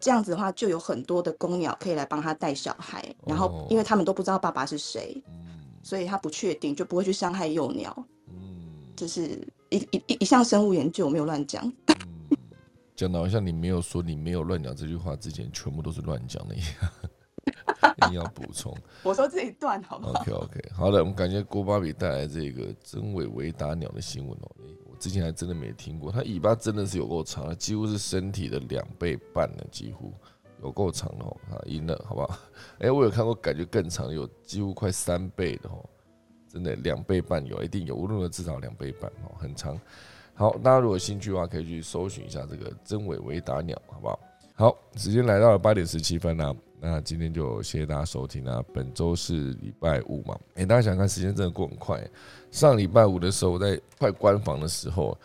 [0.00, 5.22] 这样子的话，就有很多的公鸟可以来帮它带小孩，然后因为他们都不知道爸爸是谁，
[5.82, 7.94] 所以他不确定，就不会去伤害幼鸟。
[8.28, 8.34] 嗯，
[8.96, 11.70] 这是一一一一项生物研究，我没有乱讲。
[12.96, 16.68] 讲的好像你没有说你没有乱讲这句话之前，全部都是乱讲的一样。
[17.96, 18.76] 一定要补充。
[19.02, 24.50] 我说这一段好不好？OK OK，好的，我们感谢郭巴比带来这个真尾维达鸟的新闻哦。
[24.84, 30.12] 我之前还真的没听过，它尾巴真的是有够长，几乎是身体的两倍半了，几乎
[30.62, 31.36] 有够长的哦。
[31.50, 32.38] 啊，赢了，好不好？
[32.80, 35.84] 哎，我有看过，感觉更长，有几乎快三倍的哦，
[36.48, 39.80] 真的两倍半有，一定有，无论如何至少两倍半哦，很长。
[40.34, 44.20] 好，大家如果有兴趣的话，可以去搜寻一下这个真尾维达鸟，好不好？
[44.54, 46.54] 好，时间来到了八点十七分啦。
[46.82, 48.64] 那今天就谢谢大家收听啊！
[48.72, 50.34] 本周是礼拜五嘛？
[50.54, 52.02] 哎，大家想看时间真的过很快。
[52.50, 55.16] 上礼拜五的时候，我在快关房的时候，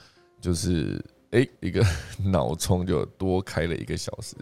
[0.41, 1.01] 就是
[1.31, 1.81] 哎，一个
[2.25, 4.35] 脑充就多开了一个小时，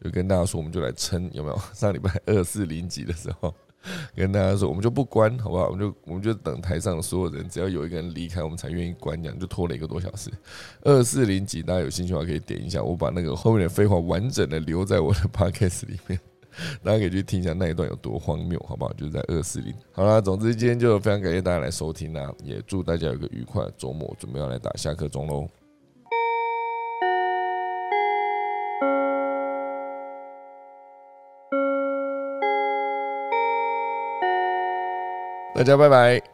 [0.00, 1.60] 就跟大家说，我们就来撑，有没有？
[1.74, 3.52] 上礼拜二四零几的时候，
[4.14, 5.66] 跟大家说，我们就不关，好不好？
[5.66, 10.30] 我们就我们就等台上的所有人，只要有一个人离开，我们才愿意关，这样就拖了一个多小时。
[10.82, 16.20] 二四零几，大家有兴趣的话可以点一下，我把那个后面的废话完整的留在我的 podcast 里面。
[16.82, 18.92] 大家可以去听一下那一段有多荒谬，好不好？
[18.92, 19.74] 就是在二四零。
[19.92, 25.48] 好啦，总之今天就非常感谢大家来收听啦，也祝大家有个愉快的周末，准备要来打下课钟喽。
[35.54, 36.32] 大家拜拜。